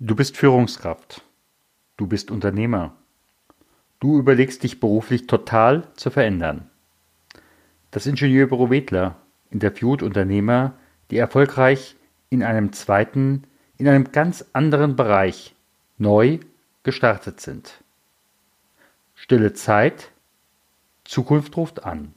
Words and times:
Du 0.00 0.16
bist 0.16 0.36
Führungskraft. 0.36 1.22
Du 1.96 2.08
bist 2.08 2.32
Unternehmer. 2.32 2.96
Du 4.00 4.18
überlegst 4.18 4.64
dich 4.64 4.80
beruflich 4.80 5.28
total 5.28 5.86
zu 5.94 6.10
verändern. 6.10 6.68
Das 7.92 8.06
Ingenieurbüro 8.06 8.70
Wedler 8.70 9.14
interviewt 9.50 10.02
Unternehmer, 10.02 10.74
die 11.12 11.16
erfolgreich 11.16 11.94
in 12.28 12.42
einem 12.42 12.72
zweiten, 12.72 13.44
in 13.76 13.86
einem 13.86 14.10
ganz 14.10 14.44
anderen 14.52 14.96
Bereich 14.96 15.54
neu 15.96 16.40
gestartet 16.82 17.40
sind. 17.40 17.84
Stille 19.14 19.52
Zeit, 19.52 20.10
Zukunft 21.04 21.56
ruft 21.56 21.84
an. 21.84 22.14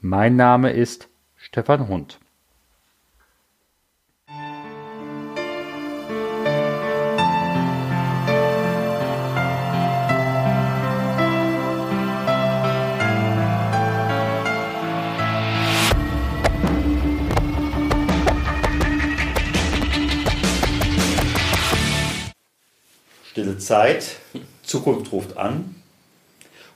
Mein 0.00 0.34
Name 0.34 0.72
ist 0.72 1.08
Stefan 1.36 1.86
Hund. 1.86 2.18
Stille 23.52 23.58
Zeit, 23.58 24.16
Zukunft 24.62 25.12
ruft 25.12 25.36
an. 25.36 25.74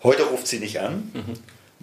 Heute 0.03 0.25
ruft 0.25 0.47
sie 0.47 0.59
nicht 0.59 0.80
an, 0.80 1.11
mhm. 1.15 1.34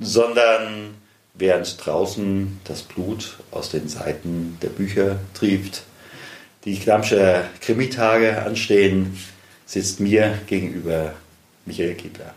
sondern 0.03 0.95
während 1.33 1.83
draußen 1.83 2.59
das 2.63 2.83
Blut 2.83 3.37
aus 3.51 3.69
den 3.69 3.87
Seiten 3.87 4.57
der 4.61 4.69
Bücher 4.69 5.19
trieft, 5.33 5.83
die 6.65 6.79
Klamscher 6.79 7.45
Krimitage 7.59 8.43
anstehen, 8.43 9.19
sitzt 9.65 9.99
mir 9.99 10.39
gegenüber 10.47 11.13
Michael 11.65 11.95
Kiebler. 11.95 12.33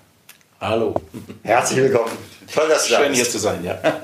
Hallo. 0.58 0.94
Herzlich 1.42 1.78
willkommen. 1.78 2.12
Toll, 2.52 2.68
dass 2.68 2.86
du 2.86 2.94
da 2.94 3.00
Schön 3.00 3.12
hier 3.12 3.28
zu 3.28 3.38
sein, 3.38 3.62
ja. 3.64 3.78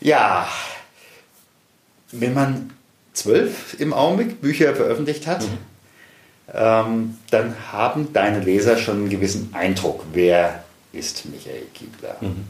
ja, 0.00 0.48
wenn 2.10 2.34
man 2.34 2.72
zwölf 3.12 3.78
im 3.78 3.92
Augenblick 3.92 4.40
Bücher 4.40 4.74
veröffentlicht 4.74 5.28
hat, 5.28 5.42
mhm 5.42 5.73
ähm, 6.52 7.18
dann 7.30 7.54
haben 7.72 8.12
deine 8.12 8.40
Leser 8.40 8.76
schon 8.76 8.96
einen 8.96 9.10
gewissen 9.10 9.50
Eindruck, 9.54 10.04
wer 10.12 10.64
ist 10.92 11.24
Michael 11.26 11.66
Kiebler. 11.74 12.16
Mhm. 12.20 12.48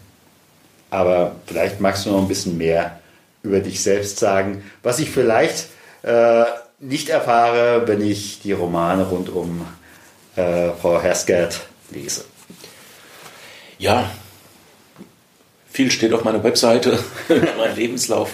Aber 0.90 1.36
vielleicht 1.46 1.80
magst 1.80 2.06
du 2.06 2.10
noch 2.10 2.22
ein 2.22 2.28
bisschen 2.28 2.58
mehr 2.58 3.00
über 3.42 3.60
dich 3.60 3.82
selbst 3.82 4.18
sagen, 4.18 4.62
was 4.82 4.98
ich 4.98 5.10
vielleicht 5.10 5.68
äh, 6.02 6.44
nicht 6.80 7.08
erfahre, 7.08 7.86
wenn 7.86 8.00
ich 8.00 8.40
die 8.42 8.52
Romane 8.52 9.04
rund 9.04 9.28
um 9.28 9.66
äh, 10.36 10.70
Frau 10.80 11.00
Herskert 11.00 11.66
lese. 11.90 12.24
Ja, 13.78 14.10
viel 15.70 15.90
steht 15.90 16.12
auf 16.12 16.24
meiner 16.24 16.42
Webseite, 16.44 16.98
mein 17.58 17.74
Lebenslauf. 17.76 18.30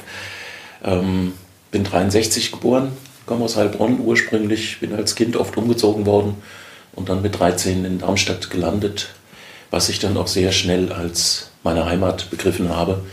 Ähm, 0.85 1.35
bin 1.71 1.85
63 1.85 2.53
geboren, 2.53 2.93
komme 3.31 3.45
aus 3.45 3.57
Heilbronn 3.57 4.01
ursprünglich, 4.01 4.81
bin 4.81 4.93
als 4.93 5.15
Kind 5.15 5.37
oft 5.37 5.57
umgezogen 5.57 6.05
worden 6.05 6.35
und 6.97 7.09
dann 7.09 7.23
mit 7.23 7.39
13 7.39 7.85
in 7.85 8.01
Darmstadt 8.01 8.51
gelandet, 8.51 9.11
was 9.71 9.89
ich 9.89 10.01
dann 10.01 10.17
auch 10.17 10.27
sehr 10.27 10.51
schnell 10.51 10.93
als 10.93 11.53
meine 11.63 11.85
Heimat 11.85 12.29
begriffen 12.31 12.71
habe. 12.71 13.05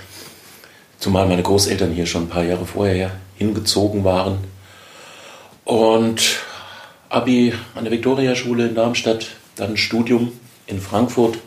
Zumal 0.98 1.28
meine 1.28 1.44
Großeltern 1.44 1.92
hier 1.92 2.08
schon 2.08 2.24
ein 2.24 2.30
paar 2.30 2.44
Jahre 2.44 2.66
vorher 2.66 3.12
hingezogen 3.36 4.04
waren. 4.06 4.40
Und 5.66 6.40
Abi 7.10 7.54
an 7.76 7.84
der 7.84 7.94
Viktoriaschule 7.94 8.70
in 8.70 8.74
Darmstadt, 8.74 9.28
dann 9.56 9.78
Studium 9.78 10.32
in 10.66 10.82
Frankfurt, 10.82 11.38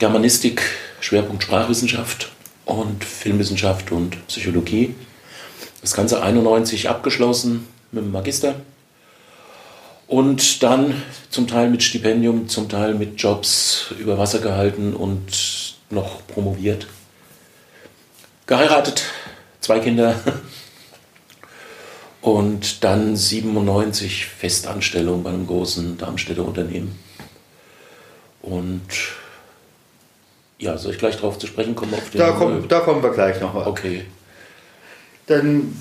Germanistik, 0.00 0.62
Schwerpunkt 0.98 1.44
Sprachwissenschaft 1.44 2.32
und 2.64 3.04
Filmwissenschaft 3.04 3.92
und 3.92 4.26
Psychologie. 4.26 4.96
Das 5.82 5.94
Ganze 5.94 6.22
91 6.22 6.88
abgeschlossen 6.88 7.68
mit 7.90 8.04
dem 8.04 8.12
Magister. 8.12 8.54
Und 10.06 10.62
dann 10.62 11.02
zum 11.30 11.46
Teil 11.48 11.70
mit 11.70 11.82
Stipendium, 11.82 12.48
zum 12.48 12.68
Teil 12.68 12.94
mit 12.94 13.20
Jobs 13.20 13.92
über 13.98 14.18
Wasser 14.18 14.38
gehalten 14.38 14.94
und 14.94 15.74
noch 15.90 16.26
promoviert. 16.26 16.86
Geheiratet, 18.46 19.04
zwei 19.60 19.80
Kinder. 19.80 20.14
Und 22.20 22.84
dann 22.84 23.16
97 23.16 24.26
Festanstellung 24.26 25.24
bei 25.24 25.30
einem 25.30 25.46
großen 25.48 25.98
Darmstädter 25.98 26.44
Unternehmen. 26.44 26.96
Und 28.42 28.82
ja, 30.58 30.78
soll 30.78 30.92
ich 30.92 30.98
gleich 30.98 31.16
darauf 31.16 31.38
zu 31.38 31.48
sprechen 31.48 31.74
kommen? 31.74 31.94
Da, 32.14 32.30
komm, 32.30 32.68
da 32.68 32.78
kommen 32.78 33.02
wir 33.02 33.10
gleich 33.10 33.40
noch. 33.40 33.54
Okay. 33.66 34.04
Dann 35.32 35.74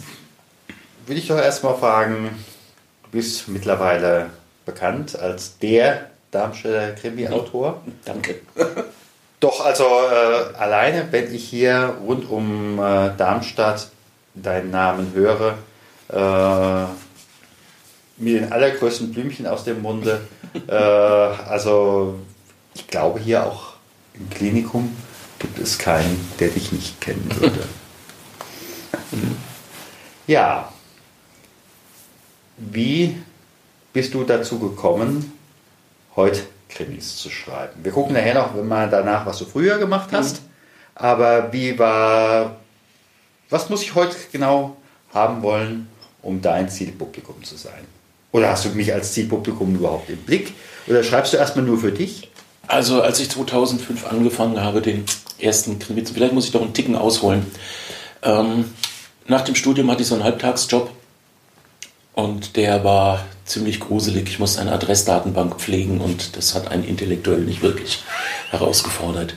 will 1.07 1.17
ich 1.17 1.27
doch 1.27 1.37
erstmal 1.37 1.75
fragen, 1.75 2.29
du 3.03 3.09
bist 3.11 3.49
mittlerweile 3.49 4.29
bekannt 4.65 5.19
als 5.19 5.57
der 5.57 6.07
Darmstädter 6.31 6.93
Krimi-Autor. 6.93 7.81
Danke. 8.05 8.35
Doch, 9.41 9.65
also 9.65 9.83
äh, 9.83 10.55
alleine, 10.57 11.05
wenn 11.11 11.33
ich 11.35 11.43
hier 11.49 11.97
rund 12.01 12.29
um 12.29 12.79
äh, 12.79 13.11
Darmstadt 13.17 13.89
deinen 14.35 14.71
Namen 14.71 15.11
höre, 15.13 15.55
äh, 16.07 16.85
mit 18.15 18.35
den 18.35 18.53
allergrößten 18.53 19.11
Blümchen 19.11 19.47
aus 19.47 19.65
dem 19.65 19.81
Munde, 19.81 20.21
äh, 20.65 20.73
also 20.73 22.19
ich 22.73 22.87
glaube 22.87 23.19
hier 23.19 23.45
auch 23.45 23.73
im 24.13 24.29
Klinikum 24.29 24.95
gibt 25.39 25.59
es 25.59 25.77
keinen, 25.77 26.25
der 26.39 26.47
dich 26.47 26.71
nicht 26.71 27.01
kennen 27.01 27.29
würde. 27.37 27.67
Ja. 30.27 30.71
Wie 32.57 33.17
bist 33.93 34.13
du 34.13 34.23
dazu 34.23 34.59
gekommen, 34.59 35.33
heute 36.15 36.41
Krimis 36.69 37.17
zu 37.17 37.29
schreiben? 37.29 37.83
Wir 37.83 37.91
gucken 37.91 38.13
nachher 38.13 38.35
noch 38.35 38.53
mal 38.63 38.89
danach, 38.89 39.25
was 39.25 39.39
du 39.39 39.45
früher 39.45 39.77
gemacht 39.77 40.09
hast. 40.11 40.41
Mhm. 40.41 40.47
Aber 40.95 41.53
wie 41.53 41.77
war, 41.79 42.57
was 43.49 43.69
muss 43.69 43.81
ich 43.81 43.95
heute 43.95 44.15
genau 44.31 44.77
haben 45.13 45.41
wollen, 45.41 45.87
um 46.21 46.41
dein 46.41 46.69
Zielpublikum 46.69 47.43
zu 47.43 47.55
sein? 47.55 47.85
Oder 48.31 48.49
hast 48.49 48.65
du 48.65 48.69
mich 48.69 48.93
als 48.93 49.13
Zielpublikum 49.13 49.75
überhaupt 49.75 50.09
im 50.09 50.17
Blick? 50.17 50.53
Oder 50.87 51.03
schreibst 51.03 51.33
du 51.33 51.37
erstmal 51.37 51.65
nur 51.65 51.79
für 51.79 51.91
dich? 51.91 52.29
Also 52.67 53.01
als 53.01 53.19
ich 53.19 53.29
2005 53.29 54.05
angefangen 54.05 54.61
habe, 54.61 54.81
den 54.81 55.05
ersten 55.39 55.79
Krimi, 55.79 56.05
vielleicht 56.05 56.33
muss 56.33 56.45
ich 56.45 56.51
doch 56.51 56.61
einen 56.61 56.73
Ticken 56.73 56.95
ausholen. 56.95 57.45
Ähm, 58.23 58.65
nach 59.27 59.41
dem 59.41 59.55
Studium 59.55 59.89
hatte 59.91 60.01
ich 60.01 60.07
so 60.07 60.15
einen 60.15 60.23
Halbtagsjob 60.23 60.89
und 62.13 62.57
der 62.57 62.83
war 62.83 63.25
ziemlich 63.45 63.79
gruselig. 63.79 64.27
Ich 64.27 64.39
musste 64.39 64.61
eine 64.61 64.73
Adressdatenbank 64.73 65.59
pflegen 65.59 66.01
und 66.01 66.35
das 66.35 66.55
hat 66.55 66.69
einen 66.69 66.83
intellektuell 66.83 67.41
nicht 67.41 67.61
wirklich 67.61 68.03
herausgefordert. 68.49 69.35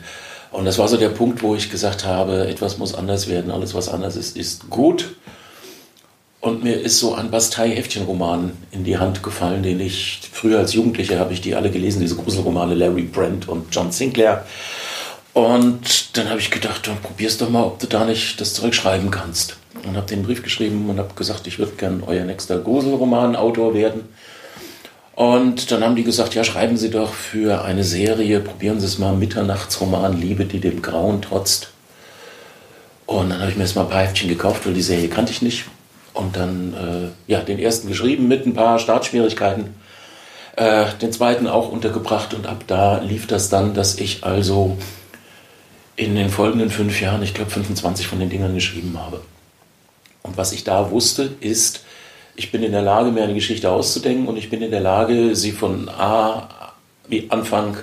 Und 0.50 0.65
das 0.65 0.78
war 0.78 0.89
so 0.89 0.97
der 0.97 1.09
Punkt, 1.09 1.43
wo 1.43 1.55
ich 1.55 1.71
gesagt 1.71 2.05
habe, 2.05 2.47
etwas 2.47 2.78
muss 2.78 2.94
anders 2.94 3.28
werden, 3.28 3.50
alles 3.50 3.75
was 3.75 3.89
anders 3.89 4.17
ist, 4.17 4.37
ist 4.37 4.71
gut. 4.71 5.17
Und 6.41 6.62
mir 6.62 6.78
ist 6.78 6.99
so 6.99 7.15
ein 7.15 7.31
Bastei-Heftchenroman 7.31 8.53
in 8.71 8.84
die 8.84 8.99
Hand 8.99 9.23
gefallen, 9.23 9.62
den 9.62 9.81
ich 9.81 10.21
früher 10.31 10.59
als 10.59 10.75
Jugendlicher 10.75 11.19
habe 11.19 11.33
ich 11.33 11.41
die 11.41 11.55
alle 11.55 11.71
gelesen, 11.71 12.00
diese 12.00 12.17
Gruselromane 12.17 12.75
Larry 12.75 13.03
Brent 13.03 13.49
und 13.49 13.75
John 13.75 13.91
Sinclair. 13.93 14.44
Und 15.33 16.17
dann 16.17 16.28
habe 16.28 16.41
ich 16.41 16.50
gedacht, 16.50 16.87
dann 16.87 17.00
probierst 17.00 17.41
doch 17.41 17.49
mal, 17.49 17.65
ob 17.65 17.78
du 17.78 17.87
da 17.87 18.05
nicht 18.05 18.41
das 18.41 18.55
zurückschreiben 18.55 19.11
kannst 19.11 19.56
und 19.87 19.97
habe 19.97 20.07
den 20.07 20.23
Brief 20.23 20.43
geschrieben 20.43 20.89
und 20.89 20.99
habe 20.99 21.15
gesagt, 21.15 21.47
ich 21.47 21.59
würde 21.59 21.73
gern 21.73 22.03
euer 22.07 22.25
nächster 22.25 22.59
Gruselroman-Autor 22.59 23.75
werden. 23.75 24.09
Und 25.15 25.71
dann 25.71 25.85
haben 25.85 25.94
die 25.94 26.05
gesagt, 26.05 26.35
ja, 26.35 26.43
schreiben 26.43 26.76
Sie 26.76 26.91
doch 26.91 27.12
für 27.12 27.65
eine 27.65 27.85
Serie, 27.85 28.41
probieren 28.41 28.81
Sie 28.81 28.87
es 28.87 28.99
mal, 28.99 29.15
Mitternachtsroman, 29.15 30.21
Liebe, 30.21 30.44
die 30.44 30.59
dem 30.61 30.82
Grauen 30.82 31.23
trotzt. 31.23 31.71
Und 33.06 33.31
dann 33.31 33.41
habe 33.41 33.50
ich 33.50 33.56
mir 33.56 33.62
erstmal 33.62 33.85
ein 33.85 33.91
paar 33.91 34.03
Heftchen 34.03 34.29
gekauft, 34.29 34.67
weil 34.67 34.75
die 34.75 34.82
Serie 34.82 35.09
kannte 35.09 35.31
ich 35.31 35.43
nicht. 35.43 35.67
Und 36.15 36.37
dann, 36.37 36.75
äh, 36.75 37.31
ja, 37.31 37.41
den 37.41 37.59
ersten 37.59 37.88
geschrieben 37.88 38.27
mit 38.27 38.47
ein 38.47 38.55
paar 38.55 38.79
Startschwierigkeiten. 38.79 39.75
Äh, 40.56 40.87
den 41.03 41.12
zweiten 41.12 41.47
auch 41.49 41.70
untergebracht 41.70 42.32
und 42.32 42.47
ab 42.47 42.65
da 42.69 42.99
lief 42.99 43.27
das 43.27 43.49
dann, 43.49 43.75
dass 43.75 43.99
ich 43.99 44.25
also 44.25 44.77
in 45.97 46.15
den 46.15 46.31
folgenden 46.31 46.70
fünf 46.70 47.00
Jahren, 47.00 47.23
ich 47.23 47.35
glaube 47.35 47.50
25 47.50 48.06
von 48.06 48.20
den 48.20 48.31
Dingern 48.31 48.55
geschrieben 48.55 48.97
habe. 48.99 49.20
Und 50.34 50.38
was 50.38 50.50
ich 50.50 50.64
da 50.64 50.90
wusste, 50.90 51.31
ist, 51.38 51.84
ich 52.34 52.50
bin 52.50 52.64
in 52.64 52.72
der 52.72 52.82
Lage, 52.82 53.12
mir 53.12 53.22
eine 53.22 53.34
Geschichte 53.34 53.70
auszudenken 53.70 54.26
und 54.26 54.36
ich 54.36 54.50
bin 54.50 54.62
in 54.62 54.72
der 54.72 54.81
Lage, 54.81 55.36
sie 55.36 55.52
von 55.52 55.88
A 55.88 56.72
wie 57.06 57.31
Anfang 57.31 57.76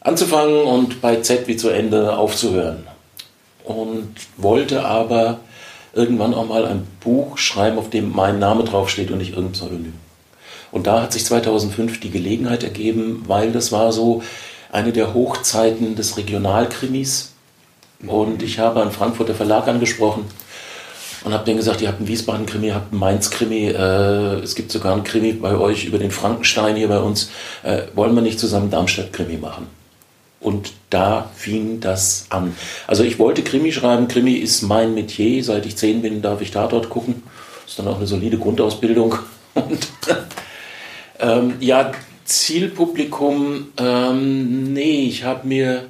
anzufangen 0.00 0.62
und 0.62 1.02
bei 1.02 1.16
Z 1.16 1.46
wie 1.48 1.58
zu 1.58 1.68
Ende 1.68 2.16
aufzuhören. 2.16 2.86
Und 3.64 4.14
wollte 4.38 4.86
aber 4.86 5.40
irgendwann 5.92 6.32
auch 6.32 6.48
mal 6.48 6.64
ein 6.64 6.86
Buch 7.00 7.36
schreiben, 7.36 7.76
auf 7.76 7.90
dem 7.90 8.12
mein 8.12 8.38
Name 8.38 8.64
draufsteht 8.64 9.10
und 9.10 9.18
nicht 9.18 9.32
irgendein 9.32 9.52
Pseudonym. 9.52 9.94
Und 10.70 10.86
da 10.86 11.02
hat 11.02 11.12
sich 11.12 11.26
2005 11.26 12.00
die 12.00 12.10
Gelegenheit 12.10 12.64
ergeben, 12.64 13.24
weil 13.26 13.52
das 13.52 13.72
war 13.72 13.92
so 13.92 14.22
eine 14.72 14.92
der 14.92 15.12
Hochzeiten 15.12 15.96
des 15.96 16.16
Regionalkrimis. 16.16 17.34
Und 18.06 18.42
ich 18.42 18.58
habe 18.58 18.80
einen 18.80 18.90
Frankfurter 18.90 19.34
Verlag 19.34 19.68
angesprochen 19.68 20.24
und 21.24 21.32
habe 21.32 21.44
denen 21.44 21.56
gesagt, 21.56 21.80
ihr 21.80 21.88
habt 21.88 21.98
einen 21.98 22.08
Wiesbaden-Krimi, 22.08 22.68
ihr 22.68 22.74
habt 22.74 22.92
einen 22.92 23.00
Mainz-Krimi, 23.00 23.68
äh, 23.68 24.40
es 24.40 24.54
gibt 24.54 24.72
sogar 24.72 24.92
einen 24.92 25.04
Krimi 25.04 25.32
bei 25.32 25.54
euch 25.54 25.84
über 25.84 25.98
den 25.98 26.10
Frankenstein 26.10 26.76
hier 26.76 26.88
bei 26.88 26.98
uns. 26.98 27.30
Äh, 27.62 27.82
wollen 27.94 28.14
wir 28.14 28.22
nicht 28.22 28.40
zusammen 28.40 28.70
Darmstadt-Krimi 28.70 29.36
machen? 29.36 29.66
Und 30.40 30.72
da 30.90 31.30
fing 31.36 31.80
das 31.80 32.26
an. 32.30 32.56
Also 32.88 33.04
ich 33.04 33.20
wollte 33.20 33.42
Krimi 33.42 33.70
schreiben. 33.70 34.08
Krimi 34.08 34.32
ist 34.32 34.62
mein 34.62 34.92
Metier. 34.92 35.44
Seit 35.44 35.66
ich 35.66 35.76
zehn 35.76 36.02
bin, 36.02 36.20
darf 36.20 36.40
ich 36.40 36.50
da 36.50 36.66
dort 36.66 36.90
gucken. 36.90 37.22
Ist 37.64 37.78
dann 37.78 37.86
auch 37.86 37.98
eine 37.98 38.08
solide 38.08 38.38
Grundausbildung. 38.38 39.18
Und 39.54 39.86
ähm, 41.20 41.54
ja, 41.60 41.92
Zielpublikum, 42.24 43.68
ähm, 43.76 44.72
nee, 44.72 45.04
ich 45.06 45.24
habe 45.24 45.46
mir, 45.46 45.84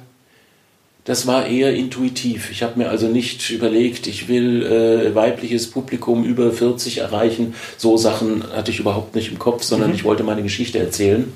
das 1.05 1.27
war 1.27 1.45
eher 1.47 1.73
intuitiv. 1.75 2.49
Ich 2.49 2.63
habe 2.63 2.79
mir 2.79 2.89
also 2.89 3.07
nicht 3.07 3.49
überlegt, 3.49 4.07
ich 4.07 4.29
will 4.29 4.63
äh, 4.63 5.13
weibliches 5.13 5.69
Publikum 5.69 6.23
über 6.23 6.51
40 6.51 6.99
erreichen. 6.99 7.55
So 7.77 7.97
Sachen 7.97 8.43
hatte 8.55 8.71
ich 8.71 8.79
überhaupt 8.79 9.13
nicht 9.13 9.29
im 9.29 9.37
Kopf, 9.37 9.63
sondern 9.63 9.89
mhm. 9.89 9.95
ich 9.95 10.05
wollte 10.05 10.23
meine 10.23 10.43
Geschichte 10.43 10.79
erzählen. 10.79 11.33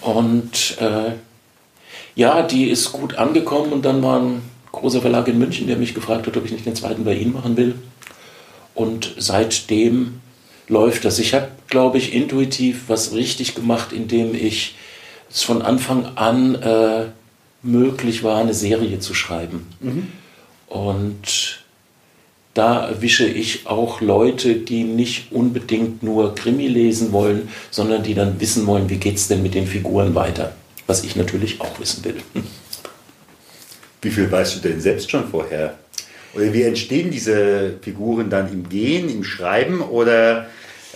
Und 0.00 0.78
äh, 0.80 1.12
ja, 2.14 2.42
die 2.42 2.70
ist 2.70 2.92
gut 2.92 3.16
angekommen 3.16 3.72
und 3.72 3.84
dann 3.84 4.02
war 4.02 4.20
ein 4.20 4.42
großer 4.72 5.02
Verlag 5.02 5.28
in 5.28 5.38
München, 5.38 5.66
der 5.66 5.76
mich 5.76 5.94
gefragt 5.94 6.26
hat, 6.26 6.36
ob 6.36 6.44
ich 6.46 6.52
nicht 6.52 6.64
den 6.64 6.74
zweiten 6.74 7.04
bei 7.04 7.14
Ihnen 7.14 7.34
machen 7.34 7.58
will. 7.58 7.74
Und 8.74 9.14
seitdem 9.18 10.20
läuft 10.68 11.04
das. 11.04 11.18
Ich 11.18 11.34
habe, 11.34 11.48
glaube 11.68 11.98
ich, 11.98 12.14
intuitiv 12.14 12.84
was 12.88 13.12
richtig 13.12 13.54
gemacht, 13.54 13.92
indem 13.92 14.34
ich 14.34 14.76
es 15.30 15.42
von 15.42 15.60
Anfang 15.60 16.16
an 16.16 16.54
äh, 16.54 17.06
möglich 17.66 18.22
war, 18.22 18.40
eine 18.40 18.54
Serie 18.54 18.98
zu 18.98 19.14
schreiben. 19.14 19.66
Mhm. 19.80 20.08
Und 20.68 21.64
da 22.54 22.88
erwische 22.88 23.26
ich 23.26 23.66
auch 23.66 24.00
Leute, 24.00 24.54
die 24.54 24.84
nicht 24.84 25.30
unbedingt 25.30 26.02
nur 26.02 26.34
Krimi 26.34 26.68
lesen 26.68 27.12
wollen, 27.12 27.48
sondern 27.70 28.02
die 28.02 28.14
dann 28.14 28.40
wissen 28.40 28.66
wollen, 28.66 28.88
wie 28.88 28.96
geht 28.96 29.16
es 29.16 29.28
denn 29.28 29.42
mit 29.42 29.54
den 29.54 29.66
Figuren 29.66 30.14
weiter. 30.14 30.54
Was 30.86 31.04
ich 31.04 31.16
natürlich 31.16 31.60
auch 31.60 31.78
wissen 31.80 32.04
will. 32.04 32.16
Wie 34.02 34.10
viel 34.10 34.30
weißt 34.30 34.56
du 34.56 34.68
denn 34.68 34.80
selbst 34.80 35.10
schon 35.10 35.26
vorher? 35.28 35.76
Oder 36.32 36.52
wie 36.52 36.62
entstehen 36.62 37.10
diese 37.10 37.74
Figuren 37.80 38.30
dann 38.30 38.52
im 38.52 38.68
Gehen, 38.68 39.08
im 39.08 39.24
Schreiben 39.24 39.80
oder 39.80 40.46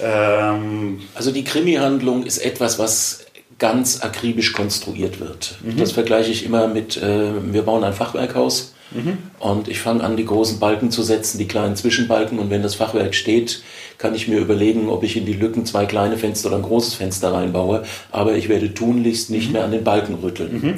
ähm 0.01 1.01
also 1.15 1.33
die 1.33 1.43
Krimi-Handlung 1.43 2.25
ist 2.25 2.39
etwas, 2.39 2.79
was 2.79 3.27
ganz 3.61 4.01
akribisch 4.01 4.53
konstruiert 4.53 5.21
wird. 5.21 5.59
Mhm. 5.63 5.77
Das 5.77 5.93
vergleiche 5.93 6.33
ich 6.33 6.45
immer 6.45 6.67
mit, 6.67 6.97
äh, 6.97 7.31
wir 7.53 7.63
bauen 7.63 7.85
ein 7.85 7.93
Fachwerkhaus 7.93 8.75
mhm. 8.91 9.19
und 9.39 9.69
ich 9.69 9.79
fange 9.79 10.03
an, 10.03 10.17
die 10.17 10.25
großen 10.25 10.59
Balken 10.59 10.91
zu 10.91 11.03
setzen, 11.05 11.39
die 11.39 11.47
kleinen 11.47 11.77
Zwischenbalken 11.77 12.41
und 12.41 12.51
wenn 12.51 12.63
das 12.63 12.75
Fachwerk 12.75 13.15
steht, 13.15 13.63
kann 13.99 14.15
ich 14.15 14.27
mir 14.27 14.39
überlegen, 14.39 14.89
ob 14.89 15.05
ich 15.05 15.17
in 15.17 15.27
die 15.27 15.35
Lücken 15.35 15.67
zwei 15.67 15.85
kleine 15.85 16.17
Fenster 16.17 16.49
oder 16.49 16.57
ein 16.57 16.63
großes 16.63 16.95
Fenster 16.95 17.33
reinbaue, 17.33 17.85
aber 18.11 18.35
ich 18.35 18.49
werde 18.49 18.75
tunlichst 18.75 19.31
nicht 19.31 19.49
mhm. 19.49 19.53
mehr 19.53 19.65
an 19.65 19.73
den 19.73 19.85
Balken 19.85 20.15
rütteln. 20.15 20.53
Mhm. 20.53 20.75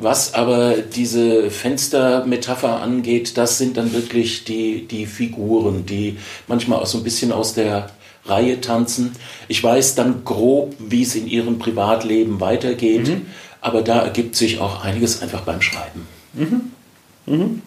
Was 0.00 0.32
aber 0.32 0.76
diese 0.76 1.50
Fenstermetapher 1.50 2.80
angeht, 2.80 3.36
das 3.36 3.58
sind 3.58 3.76
dann 3.76 3.92
wirklich 3.92 4.44
die, 4.44 4.86
die 4.86 5.06
Figuren, 5.06 5.86
die 5.86 6.16
manchmal 6.46 6.78
auch 6.78 6.86
so 6.86 6.98
ein 6.98 7.04
bisschen 7.04 7.32
aus 7.32 7.52
der 7.52 7.90
Reihe 8.28 8.60
tanzen. 8.60 9.12
Ich 9.48 9.62
weiß 9.62 9.94
dann 9.94 10.24
grob, 10.24 10.74
wie 10.78 11.02
es 11.02 11.14
in 11.14 11.26
ihrem 11.26 11.58
Privatleben 11.58 12.40
weitergeht, 12.40 13.08
mhm. 13.08 13.26
aber 13.60 13.82
da 13.82 14.00
ergibt 14.00 14.36
sich 14.36 14.60
auch 14.60 14.84
einiges 14.84 15.22
einfach 15.22 15.42
beim 15.42 15.62
Schreiben. 15.62 16.06
Mhm. 16.34 16.72
Mhm. 17.26 17.62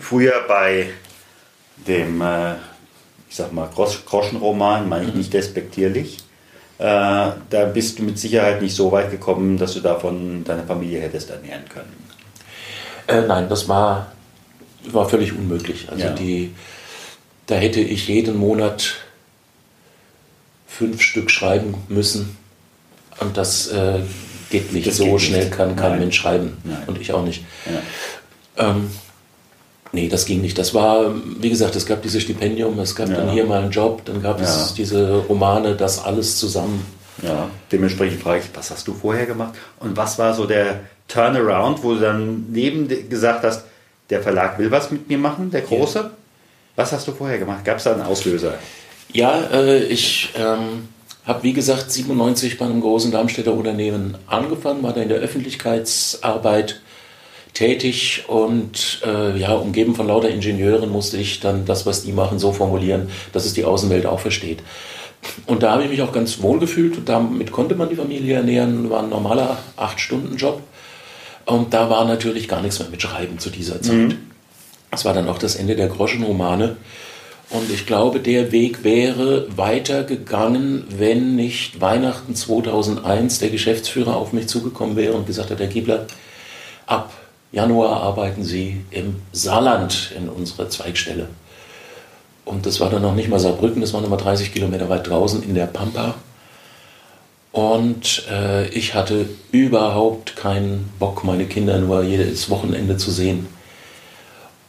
Früher 0.00 0.44
bei 0.46 0.90
dem, 1.86 2.20
äh, 2.20 2.54
ich 3.28 3.36
sag 3.36 3.52
mal, 3.52 3.68
Groschenroman, 3.74 4.88
meine 4.88 5.06
ich 5.06 5.12
mhm. 5.12 5.18
nicht 5.18 5.32
despektierlich, 5.32 6.18
äh, 6.78 6.84
da 6.84 7.64
bist 7.72 7.98
du 7.98 8.02
mit 8.02 8.18
Sicherheit 8.18 8.60
nicht 8.60 8.74
so 8.74 8.92
weit 8.92 9.10
gekommen, 9.10 9.56
dass 9.56 9.74
du 9.74 9.80
davon 9.80 10.44
deine 10.44 10.64
Familie 10.64 11.00
hättest 11.00 11.30
ernähren 11.30 11.66
können. 11.68 11.92
Äh, 13.06 13.22
nein, 13.22 13.48
das 13.48 13.68
war, 13.68 14.12
war 14.84 15.08
völlig 15.08 15.32
unmöglich. 15.32 15.88
Also 15.90 16.04
ja. 16.04 16.10
die 16.10 16.52
da 17.46 17.54
hätte 17.54 17.80
ich 17.80 18.08
jeden 18.08 18.36
Monat 18.36 18.96
fünf 20.66 21.00
Stück 21.00 21.30
schreiben 21.30 21.74
müssen. 21.88 22.36
Und 23.20 23.36
das 23.36 23.68
äh, 23.68 24.00
geht 24.50 24.72
nicht. 24.72 24.86
Das 24.86 24.98
so 24.98 25.04
geht 25.04 25.20
schnell 25.22 25.44
nicht. 25.44 25.56
kann 25.56 25.76
kein 25.76 25.92
Nein. 25.92 26.00
Mensch 26.00 26.16
schreiben. 26.16 26.56
Nein. 26.64 26.82
Und 26.86 27.00
ich 27.00 27.12
auch 27.12 27.24
nicht. 27.24 27.44
Ja. 28.56 28.70
Ähm, 28.70 28.90
nee, 29.92 30.08
das 30.08 30.26
ging 30.26 30.40
nicht. 30.40 30.58
Das 30.58 30.74
war, 30.74 31.14
wie 31.40 31.48
gesagt, 31.48 31.76
es 31.76 31.86
gab 31.86 32.02
dieses 32.02 32.22
Stipendium, 32.22 32.78
es 32.78 32.94
gab 32.94 33.08
ja. 33.08 33.16
dann 33.16 33.30
hier 33.30 33.44
mal 33.44 33.62
einen 33.62 33.70
Job, 33.70 34.04
dann 34.04 34.22
gab 34.22 34.38
ja. 34.40 34.44
es 34.44 34.74
diese 34.74 35.16
Romane, 35.28 35.74
das 35.74 36.04
alles 36.04 36.38
zusammen. 36.38 36.84
Ja, 37.22 37.48
dementsprechend 37.72 38.20
frage 38.20 38.40
ich, 38.40 38.50
was 38.54 38.70
hast 38.70 38.86
du 38.86 38.92
vorher 38.92 39.24
gemacht? 39.24 39.54
Und 39.80 39.96
was 39.96 40.18
war 40.18 40.34
so 40.34 40.44
der 40.44 40.80
Turnaround, 41.08 41.82
wo 41.82 41.94
du 41.94 42.00
dann 42.00 42.46
neben 42.50 42.88
gesagt 43.08 43.42
hast, 43.42 43.64
der 44.10 44.22
Verlag 44.22 44.58
will 44.58 44.70
was 44.70 44.90
mit 44.90 45.08
mir 45.08 45.16
machen, 45.16 45.50
der 45.50 45.62
Große? 45.62 46.10
Was 46.76 46.92
hast 46.92 47.08
du 47.08 47.12
vorher 47.12 47.38
gemacht? 47.38 47.64
Gab 47.64 47.78
es 47.78 47.84
da 47.84 47.92
einen 47.92 48.02
Auslöser? 48.02 48.54
Ja, 49.12 49.40
äh, 49.52 49.84
ich 49.84 50.30
ähm, 50.36 50.88
habe 51.24 51.42
wie 51.42 51.52
gesagt 51.52 51.90
97 51.90 52.58
bei 52.58 52.66
einem 52.66 52.80
großen 52.80 53.10
Darmstädter 53.10 53.54
Unternehmen 53.54 54.16
angefangen, 54.26 54.82
war 54.82 54.92
da 54.92 55.00
in 55.00 55.08
der 55.08 55.18
Öffentlichkeitsarbeit 55.18 56.80
tätig 57.54 58.24
und 58.28 59.00
äh, 59.06 59.38
ja, 59.38 59.54
umgeben 59.54 59.94
von 59.94 60.08
lauter 60.08 60.28
Ingenieuren 60.28 60.90
musste 60.90 61.16
ich 61.16 61.40
dann 61.40 61.64
das, 61.64 61.86
was 61.86 62.02
die 62.02 62.12
machen, 62.12 62.38
so 62.38 62.52
formulieren, 62.52 63.08
dass 63.32 63.46
es 63.46 63.54
die 63.54 63.64
Außenwelt 63.64 64.04
auch 64.04 64.20
versteht. 64.20 64.58
Und 65.46 65.62
da 65.62 65.72
habe 65.72 65.84
ich 65.84 65.90
mich 65.90 66.02
auch 66.02 66.12
ganz 66.12 66.42
wohl 66.42 66.60
gefühlt 66.60 66.98
und 66.98 67.08
damit 67.08 67.50
konnte 67.50 67.74
man 67.74 67.88
die 67.88 67.96
Familie 67.96 68.36
ernähren, 68.36 68.90
war 68.90 69.02
ein 69.02 69.08
normaler 69.08 69.56
8-Stunden-Job. 69.78 70.60
Und 71.46 71.72
da 71.72 71.88
war 71.88 72.04
natürlich 72.04 72.48
gar 72.48 72.60
nichts 72.60 72.78
mehr 72.78 72.90
mit 72.90 73.00
Schreiben 73.00 73.38
zu 73.38 73.50
dieser 73.50 73.80
Zeit. 73.80 73.94
Mhm. 73.94 74.18
Das 74.96 75.04
war 75.04 75.12
dann 75.12 75.28
auch 75.28 75.36
das 75.36 75.56
Ende 75.56 75.76
der 75.76 75.88
Groschenromane. 75.88 76.78
Und 77.50 77.70
ich 77.70 77.84
glaube, 77.84 78.18
der 78.18 78.50
Weg 78.50 78.82
wäre 78.82 79.46
weitergegangen, 79.54 80.84
wenn 80.88 81.36
nicht 81.36 81.82
Weihnachten 81.82 82.34
2001 82.34 83.40
der 83.40 83.50
Geschäftsführer 83.50 84.16
auf 84.16 84.32
mich 84.32 84.46
zugekommen 84.46 84.96
wäre 84.96 85.12
und 85.12 85.26
gesagt 85.26 85.50
hat, 85.50 85.60
Herr 85.60 85.66
Giebler, 85.66 86.06
ab 86.86 87.12
Januar 87.52 88.00
arbeiten 88.00 88.42
Sie 88.42 88.86
im 88.90 89.16
Saarland 89.32 90.12
in 90.16 90.30
unserer 90.30 90.70
Zweigstelle. 90.70 91.28
Und 92.46 92.64
das 92.64 92.80
war 92.80 92.88
dann 92.88 93.02
noch 93.02 93.14
nicht 93.14 93.28
mal 93.28 93.38
Saarbrücken, 93.38 93.82
das 93.82 93.92
war 93.92 94.00
nochmal 94.00 94.18
30 94.18 94.50
Kilometer 94.50 94.88
weit 94.88 95.06
draußen 95.06 95.42
in 95.42 95.54
der 95.54 95.66
Pampa. 95.66 96.14
Und 97.52 98.24
äh, 98.30 98.66
ich 98.70 98.94
hatte 98.94 99.28
überhaupt 99.52 100.36
keinen 100.36 100.90
Bock, 100.98 101.22
meine 101.22 101.44
Kinder 101.44 101.76
nur 101.80 102.02
jedes 102.02 102.48
Wochenende 102.48 102.96
zu 102.96 103.10
sehen. 103.10 103.46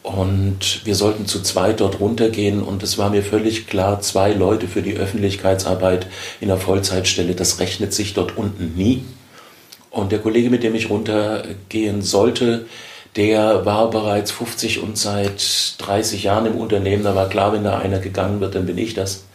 Und 0.08 0.86
wir 0.86 0.96
sollten 0.96 1.26
zu 1.26 1.44
zweit 1.44 1.82
dort 1.82 2.00
runtergehen 2.00 2.64
und 2.64 2.82
es 2.82 2.98
war 2.98 3.10
mir 3.10 3.22
völlig 3.22 3.68
klar, 3.68 4.00
zwei 4.00 4.32
Leute 4.32 4.70
für 4.70 4.82
die 4.82 4.96
Öffentlichkeitsarbeit 4.96 6.08
in 6.40 6.48
der 6.48 6.56
Vollzeitstelle, 6.56 7.36
das 7.36 7.60
rechnet 7.60 7.94
sich 7.94 8.14
dort 8.14 8.38
unten 8.38 8.74
nie. 8.78 9.04
Und 9.92 10.14
der 10.14 10.20
Kollege, 10.20 10.50
mit 10.50 10.64
dem 10.64 10.76
ich 10.76 10.90
runtergehen 10.90 12.02
sollte, 12.02 12.68
der 13.18 13.66
war 13.66 13.90
bereits 13.90 14.32
50 14.32 14.82
und 14.82 14.98
seit 14.98 15.76
30 15.80 16.24
Jahren 16.24 16.46
im 16.46 16.56
Unternehmen. 16.56 17.04
Da 17.04 17.14
war 17.14 17.28
klar, 17.28 17.52
wenn 17.52 17.66
da 17.66 17.78
einer 17.78 18.00
gegangen 18.00 18.40
wird, 18.40 18.56
dann 18.56 18.66
bin 18.66 18.78
ich 18.78 18.94
das. 18.94 19.26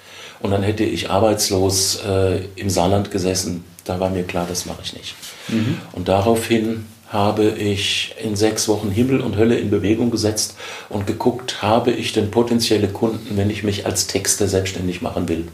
Und 0.41 0.53
dann 0.53 0.63
hätte 0.63 0.85
ich 0.85 1.11
arbeitslos 1.11 2.01
äh, 2.09 2.47
im 2.57 2.71
Saarland 2.71 3.11
gesessen. 3.11 3.65
Da 3.85 4.01
war 4.01 4.09
mir 4.09 4.23
klar, 4.23 4.47
das 4.49 4.65
mache 4.65 4.81
ich 4.83 4.95
nicht. 4.95 5.15
Mhm. 5.49 5.83
Und 5.93 6.09
daraufhin 6.09 6.87
habe 7.13 7.51
ich 7.51 8.15
in 8.23 8.37
sechs 8.37 8.69
Wochen 8.69 8.91
Himmel 8.91 9.21
und 9.21 9.37
Hölle 9.37 9.57
in 9.57 9.69
Bewegung 9.69 10.11
gesetzt 10.11 10.57
und 10.89 11.07
geguckt, 11.07 11.63
habe 11.63 11.91
ich 11.91 12.15
denn 12.15 12.31
potenzielle 12.31 12.89
Kunden, 12.89 13.37
wenn 13.37 13.51
ich 13.51 13.63
mich 13.63 13.85
als 13.85 14.07
Texter 14.07 14.49
selbstständig 14.49 15.03
machen 15.03 15.29
will. 15.29 15.49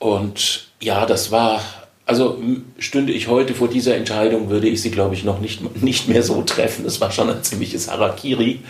Und 0.00 0.68
ja, 0.80 1.06
das 1.06 1.30
war, 1.30 1.62
also 2.06 2.42
stünde 2.78 3.12
ich 3.12 3.28
heute 3.28 3.54
vor 3.54 3.68
dieser 3.68 3.94
Entscheidung, 3.94 4.50
würde 4.50 4.68
ich 4.68 4.82
sie, 4.82 4.90
glaube 4.90 5.14
ich, 5.14 5.22
noch 5.22 5.38
nicht, 5.38 5.80
nicht 5.80 6.08
mehr 6.08 6.24
so 6.24 6.42
treffen. 6.42 6.82
Das 6.84 7.00
war 7.00 7.12
schon 7.12 7.30
ein 7.30 7.44
ziemliches 7.44 7.88
Harakiri. 7.88 8.60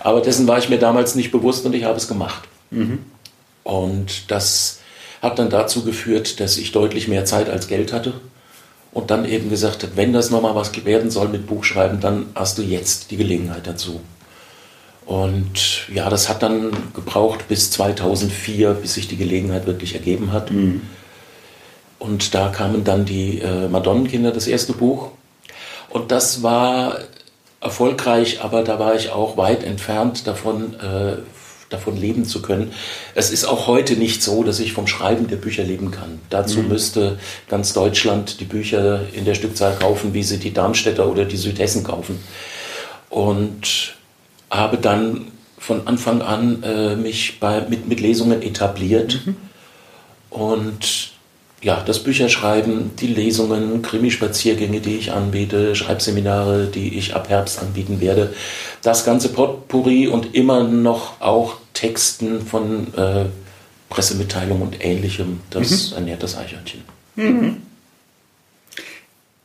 Aber 0.00 0.20
dessen 0.20 0.46
war 0.46 0.58
ich 0.58 0.68
mir 0.68 0.78
damals 0.78 1.14
nicht 1.14 1.30
bewusst 1.30 1.64
und 1.64 1.74
ich 1.74 1.84
habe 1.84 1.96
es 1.96 2.06
gemacht. 2.06 2.42
Mhm. 2.70 2.98
Und 3.62 4.30
das 4.30 4.80
hat 5.22 5.38
dann 5.38 5.48
dazu 5.48 5.84
geführt, 5.84 6.38
dass 6.38 6.58
ich 6.58 6.72
deutlich 6.72 7.08
mehr 7.08 7.24
Zeit 7.24 7.48
als 7.48 7.66
Geld 7.66 7.94
hatte 7.94 8.12
und 8.92 9.10
dann 9.10 9.24
eben 9.24 9.48
gesagt 9.48 9.82
hat, 9.82 9.96
wenn 9.96 10.12
das 10.12 10.30
nochmal 10.30 10.54
was 10.54 10.72
werden 10.84 11.10
soll 11.10 11.28
mit 11.28 11.46
Buchschreiben, 11.46 12.00
dann 12.00 12.26
hast 12.34 12.58
du 12.58 12.62
jetzt 12.62 13.10
die 13.10 13.16
Gelegenheit 13.16 13.66
dazu. 13.66 14.00
Und 15.06 15.88
ja, 15.92 16.08
das 16.10 16.28
hat 16.28 16.42
dann 16.42 16.70
gebraucht 16.94 17.48
bis 17.48 17.70
2004, 17.70 18.74
bis 18.74 18.94
sich 18.94 19.08
die 19.08 19.16
Gelegenheit 19.16 19.66
wirklich 19.66 19.94
ergeben 19.94 20.32
hat. 20.32 20.50
Mhm. 20.50 20.82
Und 21.98 22.34
da 22.34 22.48
kamen 22.48 22.84
dann 22.84 23.04
die 23.04 23.40
äh, 23.40 23.68
Madonnenkinder, 23.68 24.30
das 24.30 24.46
erste 24.46 24.72
Buch. 24.72 25.10
Und 25.88 26.10
das 26.10 26.42
war 26.42 26.98
erfolgreich, 27.60 28.42
aber 28.42 28.62
da 28.62 28.78
war 28.78 28.94
ich 28.94 29.10
auch 29.10 29.36
weit 29.36 29.62
entfernt 29.64 30.26
davon, 30.26 30.74
äh, 30.80 31.16
davon 31.72 31.96
leben 31.96 32.24
zu 32.24 32.42
können. 32.42 32.72
Es 33.14 33.30
ist 33.30 33.44
auch 33.44 33.66
heute 33.66 33.96
nicht 33.96 34.22
so, 34.22 34.42
dass 34.44 34.60
ich 34.60 34.72
vom 34.72 34.86
Schreiben 34.86 35.28
der 35.28 35.36
Bücher 35.36 35.64
leben 35.64 35.90
kann. 35.90 36.20
Dazu 36.30 36.60
mhm. 36.60 36.68
müsste 36.68 37.18
ganz 37.48 37.72
Deutschland 37.72 38.40
die 38.40 38.44
Bücher 38.44 39.00
in 39.12 39.24
der 39.24 39.34
Stückzahl 39.34 39.76
kaufen, 39.76 40.14
wie 40.14 40.22
sie 40.22 40.38
die 40.38 40.52
Darmstädter 40.52 41.08
oder 41.08 41.24
die 41.24 41.36
Südhessen 41.36 41.84
kaufen. 41.84 42.18
Und 43.10 43.94
habe 44.50 44.76
dann 44.78 45.26
von 45.58 45.86
Anfang 45.86 46.22
an 46.22 46.62
äh, 46.62 46.96
mich 46.96 47.38
bei, 47.40 47.60
mit, 47.68 47.88
mit 47.88 48.00
Lesungen 48.00 48.42
etabliert. 48.42 49.20
Mhm. 49.24 49.36
Und 50.30 51.12
ja, 51.62 51.80
das 51.86 52.00
Bücherschreiben, 52.00 52.90
die 52.96 53.06
Lesungen, 53.06 53.82
Krimispaziergänge, 53.82 54.80
die 54.80 54.96
ich 54.96 55.12
anbiete, 55.12 55.76
Schreibseminare, 55.76 56.66
die 56.66 56.98
ich 56.98 57.14
ab 57.14 57.28
Herbst 57.28 57.60
anbieten 57.60 58.00
werde, 58.00 58.34
das 58.82 59.04
ganze 59.04 59.28
Potpourri 59.28 60.08
und 60.08 60.34
immer 60.34 60.64
noch 60.64 61.20
auch 61.20 61.54
Texten 61.74 62.44
von 62.46 62.92
äh, 62.94 63.26
Pressemitteilungen 63.88 64.62
und 64.62 64.84
ähnlichem, 64.84 65.40
das 65.50 65.90
mhm. 65.90 65.96
ernährt 65.96 66.22
das 66.22 66.36
Eichhörnchen. 66.36 66.82
Mhm. 67.16 67.62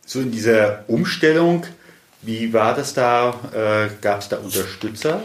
So 0.06 0.22
in 0.22 0.32
dieser 0.32 0.86
Umstellung, 0.88 1.66
wie 2.22 2.54
war 2.54 2.74
das 2.74 2.94
da? 2.94 3.34
Äh, 3.54 3.90
gab 4.02 4.22
es 4.22 4.30
da 4.30 4.38
Unterstützer? 4.38 5.22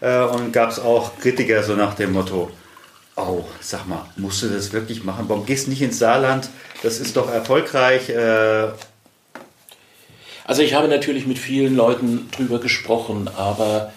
Äh, 0.00 0.22
und 0.24 0.52
gab 0.52 0.70
es 0.70 0.78
auch 0.78 1.18
Kritiker 1.18 1.62
so 1.62 1.74
nach 1.74 1.94
dem 1.94 2.12
Motto, 2.12 2.50
oh, 3.16 3.44
sag 3.60 3.86
mal, 3.86 4.06
musst 4.16 4.42
du 4.42 4.48
das 4.48 4.72
wirklich 4.72 5.04
machen? 5.04 5.26
Warum 5.28 5.46
gehst 5.46 5.66
du 5.66 5.70
nicht 5.70 5.82
ins 5.82 5.98
Saarland? 5.98 6.48
Das 6.82 6.98
ist 6.98 7.16
doch 7.16 7.30
erfolgreich. 7.32 8.08
Äh 8.10 8.68
also 10.48 10.62
ich 10.62 10.72
habe 10.72 10.88
natürlich 10.88 11.26
mit 11.26 11.38
vielen 11.38 11.76
Leuten 11.76 12.30
drüber 12.30 12.58
gesprochen, 12.58 13.28
aber 13.36 13.92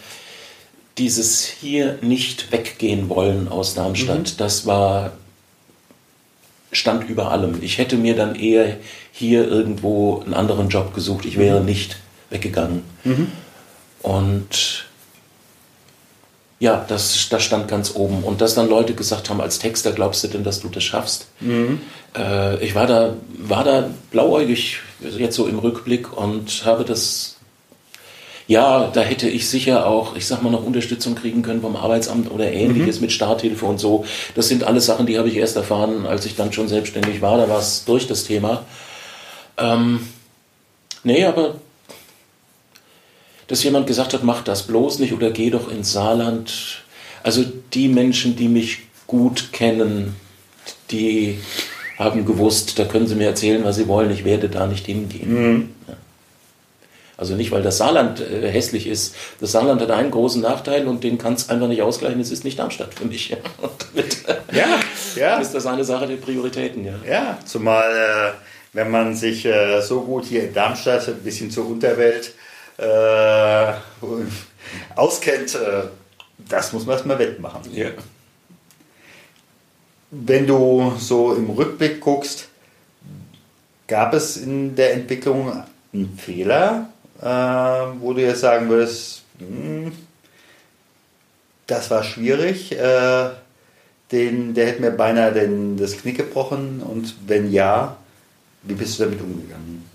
dieses 1.02 1.46
hier 1.46 1.98
nicht 2.02 2.52
weggehen 2.52 3.10
wollen 3.10 3.48
aus 3.48 3.74
Darmstadt, 3.74 4.34
mhm. 4.34 4.38
das 4.38 4.68
war 4.68 5.14
stand 6.72 7.10
über 7.10 7.32
allem. 7.32 7.62
Ich 7.62 7.80
hätte 7.80 7.98
mir 7.98 8.16
dann 8.16 8.36
eher 8.36 8.78
hier 9.12 9.48
irgendwo 9.48 10.22
einen 10.22 10.34
anderen 10.34 10.70
Job 10.70 10.94
gesucht. 10.94 11.26
Ich 11.26 11.38
wäre 11.38 11.60
mhm. 11.60 11.66
nicht 11.66 11.98
weggegangen. 12.30 12.84
Mhm. 13.04 13.28
Und 14.04 14.86
ja, 16.60 16.86
das, 16.88 17.28
das 17.30 17.44
stand 17.44 17.68
ganz 17.68 17.96
oben. 17.96 18.24
Und 18.24 18.40
dass 18.40 18.54
dann 18.54 18.70
Leute 18.70 18.94
gesagt 18.94 19.30
haben, 19.30 19.42
als 19.42 19.58
Texter, 19.58 19.92
glaubst 19.92 20.24
du 20.24 20.28
denn, 20.28 20.44
dass 20.44 20.62
du 20.62 20.70
das 20.70 20.84
schaffst? 20.84 21.28
Mhm. 21.40 21.82
Äh, 22.16 22.64
ich 22.64 22.76
war 22.76 22.86
da, 22.86 23.16
war 23.38 23.64
da 23.64 23.90
blauäugig, 24.12 24.80
jetzt 25.18 25.36
so 25.36 25.48
im 25.48 25.58
Rückblick, 25.58 26.16
und 26.16 26.64
habe 26.64 26.86
das, 26.86 27.38
ja, 28.48 28.88
da 28.88 29.02
hätte 29.02 29.30
ich 29.30 29.48
sicher 29.48 29.88
auch, 29.88 30.16
ich 30.16 30.26
sag 30.26 30.42
mal, 30.42 30.50
noch 30.50 30.66
Unterstützung 30.66 31.16
kriegen 31.16 31.42
können 31.42 31.62
vom 31.62 31.76
Arbeitsamt 31.76 32.32
oder 32.32 32.52
ähnliches 32.52 32.98
mhm. 32.98 33.04
mit 33.04 33.12
Starthilfe 33.12 33.66
und 33.66 33.80
so. 33.80 34.06
Das 34.36 34.48
sind 34.48 34.64
alles 34.64 34.86
Sachen, 34.86 35.06
die 35.06 35.18
habe 35.18 35.30
ich 35.30 35.38
erst 35.38 35.56
erfahren, 35.56 36.06
als 36.06 36.26
ich 36.26 36.36
dann 36.36 36.52
schon 36.52 36.68
selbstständig 36.68 37.22
war. 37.22 37.38
Da 37.38 37.48
war 37.50 37.60
es 37.60 37.86
durch 37.86 38.08
das 38.08 38.24
Thema. 38.24 38.66
Ähm, 39.58 40.08
nee, 41.04 41.24
aber 41.24 41.56
dass 43.48 43.64
jemand 43.64 43.88
gesagt 43.88 44.14
hat, 44.14 44.24
mach 44.24 44.44
das 44.44 44.64
bloß 44.64 45.00
nicht 45.00 45.14
oder 45.14 45.30
geh 45.32 45.50
doch 45.50 45.70
ins 45.70 45.92
Saarland. 45.92 46.84
Also 47.24 47.44
die 47.74 47.90
Menschen, 47.90 48.36
die 48.36 48.48
mich 48.48 48.80
gut 49.08 49.52
kennen, 49.52 50.16
die 50.90 51.38
haben 51.98 52.26
gewusst, 52.26 52.80
da 52.80 52.86
können 52.86 53.08
sie 53.08 53.16
mir 53.16 53.28
erzählen, 53.28 53.64
was 53.64 53.76
sie 53.76 53.88
wollen, 53.88 54.10
ich 54.10 54.26
werde 54.26 54.50
da 54.50 54.68
nicht 54.68 54.86
hingehen. 54.86 55.34
Mhm. 55.34 55.70
Ja. 55.88 55.94
Also 57.22 57.36
nicht, 57.36 57.52
weil 57.52 57.62
das 57.62 57.78
Saarland 57.78 58.20
äh, 58.20 58.50
hässlich 58.52 58.88
ist. 58.88 59.14
Das 59.40 59.52
Saarland 59.52 59.80
hat 59.80 59.92
einen 59.92 60.10
großen 60.10 60.42
Nachteil 60.42 60.88
und 60.88 61.04
den 61.04 61.20
kann 61.20 61.36
es 61.36 61.50
einfach 61.50 61.68
nicht 61.68 61.84
ausgleichen. 61.84 62.20
Es 62.20 62.32
ist 62.32 62.44
nicht 62.44 62.58
Darmstadt 62.58 62.96
für 62.96 63.06
mich. 63.06 63.38
Ja, 64.52 64.80
ja. 65.16 65.38
ist 65.38 65.54
das 65.54 65.66
eine 65.66 65.86
Sache 65.86 66.08
der 66.08 66.18
Prioritäten. 66.18 66.84
Ja, 66.84 66.96
ja 67.08 67.38
zumal 67.46 67.90
äh, 67.90 68.32
wenn 68.74 68.90
man 68.90 69.16
sich 69.16 69.46
äh, 69.46 69.82
so 69.82 70.02
gut 70.02 70.26
hier 70.26 70.46
in 70.46 70.54
Darmstadt 70.54 71.08
ein 71.08 71.20
bisschen 71.24 71.52
zur 71.52 71.68
Unterwelt 71.68 72.34
äh, 72.78 73.74
auskennt, 74.96 75.56
äh, 75.56 75.84
das 76.50 76.74
muss 76.74 76.86
man 76.86 76.96
erstmal 76.96 77.20
wettmachen. 77.20 77.62
Ja. 77.74 77.90
Wenn 80.10 80.48
du 80.48 80.94
so 80.98 81.34
im 81.34 81.50
Rückblick 81.52 82.02
guckst, 82.02 82.50
gab 83.88 84.14
es 84.14 84.38
in 84.38 84.76
der 84.76 84.94
Entwicklung 84.94 85.64
einen 85.94 86.18
Fehler, 86.18 86.91
äh, 87.22 87.26
wo 87.26 88.14
du 88.14 88.22
jetzt 88.22 88.42
sagen 88.42 88.70
würdest, 88.70 89.24
hm, 89.40 89.92
das 91.68 91.90
war 91.90 92.04
schwierig, 92.04 92.72
äh, 92.74 93.30
den, 94.12 94.54
der 94.54 94.68
hätte 94.68 94.82
mir 94.82 94.92
beinahe 94.92 95.32
den, 95.32 95.78
das 95.78 95.98
Knick 95.98 96.18
gebrochen 96.18 96.82
und 96.82 97.16
wenn 97.28 97.52
ja, 97.52 97.98
wie 98.64 98.74
bist 98.74 99.00
du 99.00 99.04
damit 99.06 99.22
umgegangen? 99.22 99.90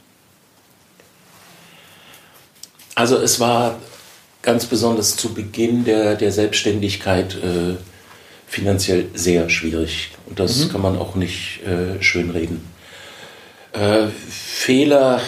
Also 2.94 3.18
es 3.18 3.38
war 3.40 3.78
ganz 4.40 4.64
besonders 4.64 5.16
zu 5.16 5.34
Beginn 5.34 5.84
der, 5.84 6.14
der 6.14 6.32
Selbstständigkeit 6.32 7.34
äh, 7.34 7.76
finanziell 8.46 9.08
sehr 9.12 9.50
schwierig. 9.50 10.12
Und 10.26 10.40
das 10.40 10.64
mhm. 10.64 10.68
kann 10.70 10.80
man 10.80 10.96
auch 10.96 11.14
nicht 11.14 11.60
äh, 11.66 12.02
schönreden. 12.02 12.64
Äh, 13.72 14.06
Fehler. 14.08 15.20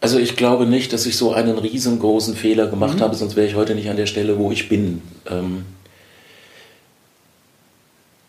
Also 0.00 0.18
ich 0.18 0.36
glaube 0.36 0.66
nicht, 0.66 0.92
dass 0.92 1.06
ich 1.06 1.16
so 1.16 1.32
einen 1.32 1.58
riesengroßen 1.58 2.36
Fehler 2.36 2.68
gemacht 2.68 2.98
mhm. 2.98 3.02
habe, 3.02 3.16
sonst 3.16 3.34
wäre 3.34 3.46
ich 3.46 3.56
heute 3.56 3.74
nicht 3.74 3.90
an 3.90 3.96
der 3.96 4.06
Stelle, 4.06 4.38
wo 4.38 4.52
ich 4.52 4.68
bin. 4.68 5.02
Ähm, 5.28 5.64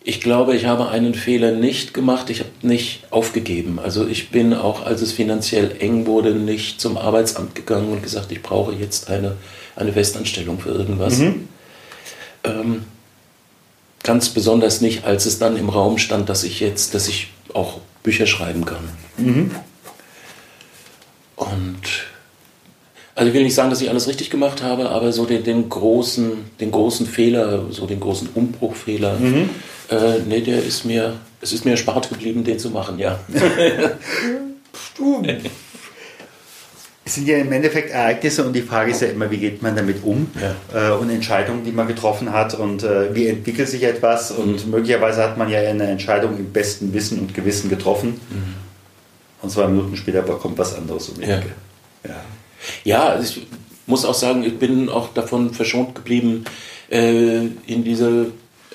ich 0.04 0.22
glaube, 0.22 0.56
ich 0.56 0.66
habe 0.66 0.90
einen 0.90 1.14
Fehler 1.14 1.52
nicht 1.52 1.94
gemacht. 1.94 2.32
Ich 2.32 2.40
habe 2.40 2.50
nicht 2.64 3.04
aufgegeben. 3.12 3.80
Also 3.80 4.08
ich 4.08 4.32
bin 4.32 4.54
auch, 4.54 4.86
als 4.86 5.02
es 5.04 5.12
finanziell 5.12 5.76
eng 5.80 6.08
wurde, 6.08 6.32
nicht 6.32 6.82
zum 6.82 6.98
Arbeitsamt 6.98 7.54
gegangen 7.54 7.92
und 7.92 8.02
gesagt, 8.02 8.32
ich 8.32 8.42
brauche 8.42 8.74
jetzt 8.74 9.10
eine, 9.10 9.36
eine 9.76 9.94
Festanstellung 9.94 10.60
für 10.60 10.70
irgendwas. 10.70 11.20
Mhm. 11.20 11.48
Ähm, 12.44 12.84
ganz 14.02 14.30
besonders 14.30 14.82
nicht, 14.82 15.04
als 15.04 15.28
es 15.28 15.38
dann 15.38 15.58
im 15.58 15.70
Raum 15.70 15.98
stand, 16.00 16.30
dass 16.30 16.44
ich 16.44 16.60
jetzt, 16.60 16.96
dass 16.96 17.08
ich 17.08 17.28
auch 17.54 17.80
Bücher 18.02 18.26
schreiben 18.26 18.66
kann. 18.66 18.90
Mhm. 19.18 19.52
Und 21.39 21.81
also 23.15 23.27
ich 23.27 23.34
will 23.34 23.43
nicht 23.43 23.55
sagen, 23.55 23.69
dass 23.69 23.81
ich 23.81 23.89
alles 23.89 24.08
richtig 24.08 24.29
gemacht 24.29 24.62
habe, 24.63 24.89
aber 24.89 25.12
so 25.12 25.25
den, 25.25 25.43
den 25.43 25.67
großen, 25.67 26.31
den 26.60 26.72
großen 26.72 27.05
Fehler, 27.05 27.65
so 27.69 27.86
den 27.86 28.00
großen 28.00 28.29
Umbruchfehler, 28.34 29.17
mhm. 29.19 29.50
Äh, 29.89 30.19
nee, 30.27 30.41
der 30.41 30.63
ist 30.63 30.86
mir, 30.86 31.15
es 31.41 31.51
ist 31.51 31.65
mir 31.65 31.72
erspart 31.72 32.10
geblieben, 32.10 32.43
den 32.43 32.60
zu 32.60 32.69
machen, 32.69 33.00
ja. 33.00 33.19
es 37.03 37.15
sind 37.15 37.27
ja 37.27 37.38
im 37.38 37.51
Endeffekt 37.51 37.89
Ereignisse 37.89 38.46
und 38.46 38.53
die 38.53 38.62
Frage 38.62 38.91
ist 38.91 39.01
ja 39.01 39.08
immer, 39.08 39.31
wie 39.31 39.38
geht 39.38 39.63
man 39.63 39.75
damit 39.75 40.03
um 40.03 40.29
ja. 40.39 40.91
äh, 40.91 40.96
und 40.96 41.10
Entscheidungen, 41.10 41.65
die 41.65 41.72
man 41.72 41.88
getroffen 41.88 42.31
hat 42.31 42.53
und 42.53 42.84
äh, 42.84 43.15
wie 43.15 43.25
entwickelt 43.25 43.67
sich 43.67 43.81
etwas 43.81 44.29
und 44.29 44.63
mhm. 44.67 44.72
möglicherweise 44.72 45.24
hat 45.24 45.39
man 45.39 45.50
ja 45.50 45.60
eine 45.60 45.88
Entscheidung 45.88 46.38
im 46.38 46.53
besten 46.53 46.93
Wissen 46.93 47.17
und 47.17 47.34
Gewissen 47.34 47.67
getroffen 47.67 48.22
mhm. 48.29 48.69
Und 49.50 49.53
zwei 49.53 49.68
Minuten 49.68 49.98
später 49.98 50.22
kommt 50.22 50.58
was 50.60 50.75
anderes 50.75 51.10
um 51.10 51.20
die 51.20 51.24
Ecke. 51.24 51.51
Ja, 52.03 52.10
ja. 52.10 52.15
ja 52.84 53.10
also 53.10 53.39
ich 53.39 53.48
muss 53.88 54.06
auch 54.06 54.13
sagen, 54.13 54.44
ich 54.44 54.60
bin 54.60 54.89
auch 54.89 55.12
davon 55.13 55.53
verschont 55.53 55.96
geblieben, 55.96 56.46
äh, 56.91 57.48
in 57.65 57.84
diese 57.84 58.27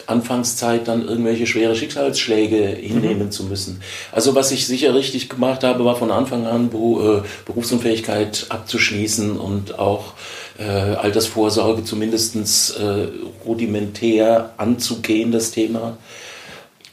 Anfangszeit 0.06 0.88
dann 0.88 1.06
irgendwelche 1.06 1.46
schwere 1.46 1.76
Schicksalsschläge 1.76 2.66
hinnehmen 2.66 3.26
mhm. 3.26 3.30
zu 3.30 3.44
müssen. 3.44 3.80
Also 4.12 4.34
was 4.34 4.50
ich 4.50 4.66
sicher 4.66 4.94
richtig 4.94 5.30
gemacht 5.30 5.62
habe, 5.62 5.84
war 5.84 5.96
von 5.96 6.10
Anfang 6.10 6.44
an 6.46 6.66
äh, 6.66 7.22
Berufsunfähigkeit 7.46 8.46
abzuschließen 8.48 9.38
und 9.38 9.78
auch 9.78 10.14
äh, 10.58 10.64
Altersvorsorge 10.64 11.84
zumindest 11.84 12.76
äh, 12.78 13.08
rudimentär 13.46 14.52
anzugehen, 14.56 15.30
das 15.30 15.52
Thema. 15.52 15.96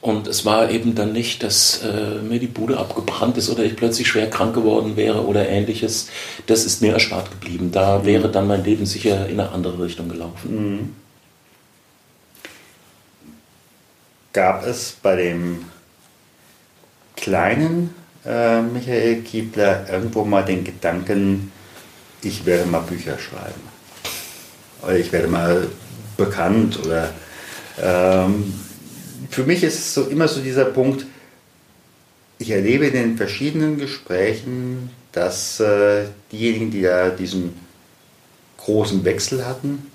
Und 0.02 0.28
es 0.28 0.46
war 0.46 0.72
eben 0.72 0.96
dann 0.96 1.14
nicht, 1.14 1.44
dass 1.44 1.84
äh, 1.84 2.22
mir 2.24 2.40
die 2.40 2.48
Bude 2.48 2.78
abgebrannt 2.80 3.38
ist 3.38 3.50
oder 3.52 3.64
ich 3.64 3.76
plötzlich 3.76 4.08
schwer 4.08 4.30
krank 4.30 4.56
geworden 4.56 4.98
wäre 4.98 5.26
oder 5.26 5.48
ähnliches. 5.48 6.10
Das 6.48 6.66
ist 6.66 6.82
mir 6.82 6.94
erspart 6.94 7.30
geblieben. 7.30 7.72
Da 7.72 8.00
mhm. 8.00 8.06
wäre 8.06 8.30
dann 8.30 8.48
mein 8.48 8.64
Leben 8.64 8.88
sicher 8.88 9.28
in 9.28 9.40
eine 9.40 9.52
andere 9.52 9.84
Richtung 9.84 10.10
gelaufen. 10.10 10.78
Mhm. 10.78 10.96
gab 14.34 14.66
es 14.66 14.96
bei 15.02 15.16
dem 15.16 15.66
kleinen 17.16 17.94
äh, 18.26 18.62
Michael 18.62 19.22
Kiebler 19.22 19.90
irgendwo 19.90 20.24
mal 20.24 20.44
den 20.44 20.64
Gedanken, 20.64 21.52
ich 22.22 22.46
werde 22.46 22.70
mal 22.70 22.82
Bücher 22.82 23.18
schreiben. 23.18 23.62
Oder 24.82 24.98
ich 24.98 25.12
werde 25.12 25.28
mal 25.28 25.68
bekannt 26.18 26.80
oder 26.86 27.10
ähm, 27.82 28.54
für 29.30 29.44
mich 29.44 29.64
ist 29.64 29.76
es 29.76 29.94
so 29.94 30.06
immer 30.06 30.28
so 30.28 30.42
dieser 30.42 30.66
Punkt, 30.66 31.06
ich 32.40 32.50
erlebe 32.50 32.88
in 32.88 32.94
den 32.94 33.18
verschiedenen 33.18 33.78
Gesprächen, 33.78 34.90
dass 35.12 35.60
äh, 35.60 36.06
diejenigen, 36.32 36.72
die 36.72 36.82
da 36.82 37.10
diesen 37.10 37.54
großen 38.58 39.04
Wechsel 39.06 39.46
hatten, 39.46 39.86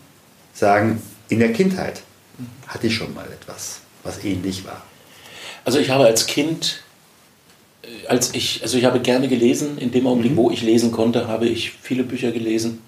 sagen, 0.52 1.02
in 1.28 1.40
der 1.40 1.52
Kindheit 1.52 2.02
hatte 2.66 2.86
ich 2.86 2.94
schon 2.94 3.14
mal 3.14 3.26
etwas, 3.26 3.80
was 4.04 4.24
ähnlich 4.24 4.64
war. 4.64 4.84
Also 5.64 5.78
ich 5.78 5.90
habe 5.90 6.04
als 6.04 6.26
Kind, 6.26 6.82
äh, 7.82 8.06
als 8.06 8.34
ich, 8.34 8.62
also 8.62 8.78
ich 8.78 8.84
habe 8.84 9.00
gerne 9.00 9.28
gelesen, 9.28 9.78
in 9.78 9.90
dem 9.90 10.06
Augenblick, 10.06 10.32
mhm. 10.32 10.36
wo 10.36 10.50
ich 10.50 10.62
lesen 10.62 10.92
konnte, 10.92 11.26
habe 11.26 11.46
ich 11.48 11.72
viele 11.82 12.04
Bücher 12.04 12.30
gelesen. 12.30 12.80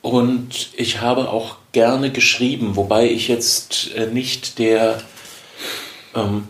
Und 0.00 0.70
ich 0.76 1.00
habe 1.00 1.28
auch 1.30 1.56
gerne 1.74 2.10
geschrieben, 2.10 2.76
wobei 2.76 3.10
ich 3.10 3.28
jetzt 3.28 3.94
äh, 3.94 4.06
nicht 4.06 4.58
der 4.58 5.02
ähm, 6.14 6.48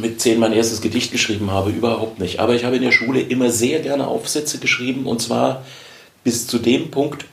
mit 0.00 0.20
zehn 0.20 0.38
mein 0.38 0.52
erstes 0.54 0.80
Gedicht 0.80 1.12
geschrieben 1.12 1.50
habe, 1.50 1.70
überhaupt 1.70 2.18
nicht. 2.18 2.40
Aber 2.40 2.54
ich 2.54 2.64
habe 2.64 2.76
in 2.76 2.82
der 2.82 2.92
Schule 2.92 3.20
immer 3.20 3.50
sehr 3.50 3.80
gerne 3.80 4.06
Aufsätze 4.06 4.58
geschrieben 4.58 5.04
und 5.06 5.20
zwar 5.20 5.64
bis 6.24 6.46
zu 6.46 6.58
dem 6.58 6.90
Punkt, 6.90 7.26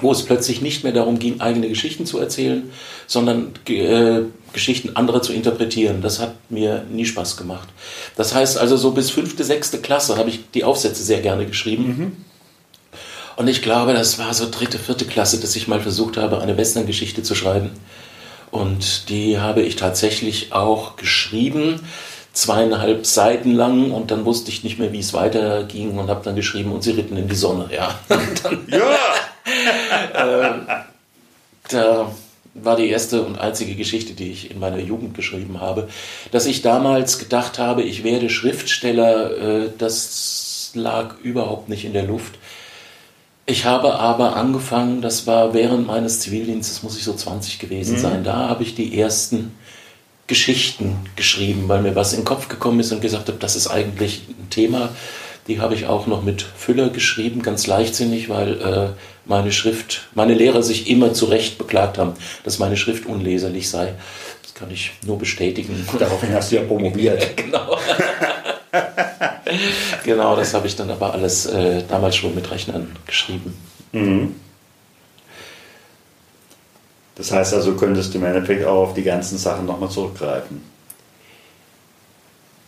wo 0.00 0.10
es 0.12 0.22
plötzlich 0.24 0.62
nicht 0.62 0.84
mehr 0.84 0.92
darum 0.92 1.18
ging, 1.18 1.40
eigene 1.40 1.68
Geschichten 1.68 2.06
zu 2.06 2.18
erzählen, 2.18 2.70
sondern 3.06 3.52
äh, 3.68 4.22
Geschichten 4.52 4.96
anderer 4.96 5.22
zu 5.22 5.32
interpretieren. 5.32 6.02
Das 6.02 6.18
hat 6.18 6.34
mir 6.50 6.84
nie 6.90 7.04
Spaß 7.04 7.36
gemacht. 7.36 7.68
Das 8.16 8.34
heißt 8.34 8.58
also, 8.58 8.76
so 8.76 8.92
bis 8.92 9.10
fünfte, 9.10 9.44
sechste 9.44 9.78
Klasse 9.78 10.16
habe 10.16 10.30
ich 10.30 10.40
die 10.54 10.64
Aufsätze 10.64 11.02
sehr 11.02 11.20
gerne 11.20 11.46
geschrieben. 11.46 11.84
Mhm. 11.86 12.31
Und 13.36 13.48
ich 13.48 13.62
glaube, 13.62 13.92
das 13.92 14.18
war 14.18 14.34
so 14.34 14.48
dritte, 14.50 14.78
vierte 14.78 15.04
Klasse, 15.04 15.40
dass 15.40 15.56
ich 15.56 15.68
mal 15.68 15.80
versucht 15.80 16.16
habe, 16.16 16.40
eine 16.40 16.56
Western-Geschichte 16.56 17.22
zu 17.22 17.34
schreiben. 17.34 17.70
Und 18.50 19.08
die 19.08 19.38
habe 19.38 19.62
ich 19.62 19.76
tatsächlich 19.76 20.52
auch 20.52 20.96
geschrieben, 20.96 21.80
zweieinhalb 22.32 23.06
Seiten 23.06 23.54
lang 23.54 23.90
und 23.92 24.10
dann 24.10 24.24
wusste 24.24 24.50
ich 24.50 24.64
nicht 24.64 24.78
mehr, 24.78 24.92
wie 24.92 25.00
es 25.00 25.12
weiterging 25.12 25.98
und 25.98 26.08
habe 26.08 26.22
dann 26.24 26.36
geschrieben 26.36 26.72
und 26.72 26.82
sie 26.82 26.92
ritten 26.92 27.16
in 27.16 27.28
die 27.28 27.34
Sonne. 27.34 27.68
Ja. 27.72 27.98
dann, 28.42 28.66
ja! 28.68 28.98
äh, 30.44 30.76
da 31.68 32.12
war 32.54 32.76
die 32.76 32.88
erste 32.88 33.22
und 33.22 33.38
einzige 33.38 33.74
Geschichte, 33.74 34.12
die 34.12 34.30
ich 34.30 34.50
in 34.50 34.58
meiner 34.58 34.78
Jugend 34.78 35.14
geschrieben 35.14 35.60
habe. 35.60 35.88
Dass 36.30 36.46
ich 36.46 36.62
damals 36.62 37.18
gedacht 37.18 37.58
habe, 37.58 37.82
ich 37.82 38.04
werde 38.04 38.28
Schriftsteller, 38.28 39.64
äh, 39.64 39.70
das 39.78 40.70
lag 40.74 41.16
überhaupt 41.22 41.68
nicht 41.68 41.84
in 41.84 41.92
der 41.92 42.04
Luft. 42.04 42.38
Ich 43.52 43.66
habe 43.66 43.98
aber 43.98 44.34
angefangen, 44.34 45.02
das 45.02 45.26
war 45.26 45.52
während 45.52 45.86
meines 45.86 46.20
Zivildienstes, 46.20 46.82
muss 46.82 46.96
ich 46.96 47.04
so 47.04 47.12
20 47.12 47.58
gewesen 47.58 47.96
mhm. 47.96 48.00
sein, 48.00 48.24
da 48.24 48.48
habe 48.48 48.62
ich 48.62 48.74
die 48.74 48.98
ersten 48.98 49.54
Geschichten 50.26 50.96
geschrieben, 51.16 51.64
weil 51.68 51.82
mir 51.82 51.94
was 51.94 52.14
in 52.14 52.20
den 52.20 52.24
Kopf 52.24 52.48
gekommen 52.48 52.80
ist 52.80 52.92
und 52.92 53.02
gesagt 53.02 53.28
habe, 53.28 53.36
das 53.38 53.54
ist 53.54 53.66
eigentlich 53.66 54.22
ein 54.26 54.48
Thema. 54.48 54.88
Die 55.48 55.60
habe 55.60 55.74
ich 55.74 55.84
auch 55.84 56.06
noch 56.06 56.22
mit 56.22 56.40
Füller 56.40 56.88
geschrieben, 56.88 57.42
ganz 57.42 57.66
leichtsinnig, 57.66 58.30
weil 58.30 58.58
äh, 58.62 58.88
meine 59.26 59.52
Schrift, 59.52 60.08
meine 60.14 60.32
Lehrer 60.32 60.62
sich 60.62 60.88
immer 60.88 61.12
zu 61.12 61.26
Recht 61.26 61.58
beklagt 61.58 61.98
haben, 61.98 62.14
dass 62.44 62.58
meine 62.58 62.78
Schrift 62.78 63.04
unleserlich 63.04 63.68
sei. 63.68 63.92
Das 64.42 64.54
kann 64.54 64.70
ich 64.70 64.92
nur 65.04 65.18
bestätigen. 65.18 65.86
Daraufhin 65.98 66.32
hast 66.32 66.52
du 66.52 66.56
ja 66.56 66.62
promoviert. 66.62 67.36
genau. 67.36 67.76
genau, 70.04 70.36
das 70.36 70.54
habe 70.54 70.66
ich 70.66 70.76
dann 70.76 70.90
aber 70.90 71.12
alles 71.12 71.46
äh, 71.46 71.82
damals 71.88 72.16
schon 72.16 72.34
mit 72.34 72.50
Rechnern 72.50 72.96
geschrieben. 73.06 73.56
Mhm. 73.92 74.34
Das 77.14 77.30
heißt 77.30 77.54
also, 77.54 77.74
könntest 77.74 78.14
du 78.14 78.18
im 78.18 78.24
Endeffekt 78.24 78.64
auch 78.64 78.88
auf 78.88 78.94
die 78.94 79.02
ganzen 79.02 79.38
Sachen 79.38 79.66
nochmal 79.66 79.90
zurückgreifen. 79.90 80.62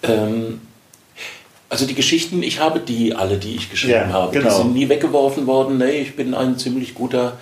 Ähm, 0.03 0.61
also 1.69 1.87
die 1.87 1.95
Geschichten, 1.95 2.43
ich 2.43 2.61
habe 2.61 2.81
die 2.81 3.15
alle, 3.15 3.39
die 3.39 3.57
ich 3.57 3.71
geschrieben 3.71 3.95
ja, 3.95 4.13
habe. 4.13 4.33
Genau. 4.39 4.49
Die 4.49 4.55
sind 4.55 4.75
nie 4.75 4.89
weggeworfen 4.89 5.47
worden. 5.47 5.79
Nee, 5.79 6.03
ich 6.03 6.15
bin 6.15 6.35
ein 6.35 6.59
ziemlich 6.59 6.95
guter 6.95 7.39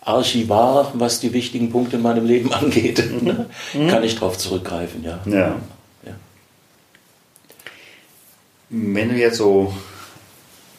Archivar, 0.00 0.92
was 0.94 1.20
die 1.20 1.32
wichtigen 1.32 1.70
Punkte 1.70 1.96
in 1.96 2.02
meinem 2.02 2.24
Leben 2.24 2.52
angeht. 2.54 3.02
Mhm. 3.10 3.88
Kann 3.88 4.04
ich 4.04 4.14
darauf 4.14 4.38
zurückgreifen, 4.38 5.04
ja. 5.04 5.18
ja. 5.26 5.56
Wenn 8.70 9.08
du 9.08 9.16
jetzt 9.16 9.38
so 9.38 9.74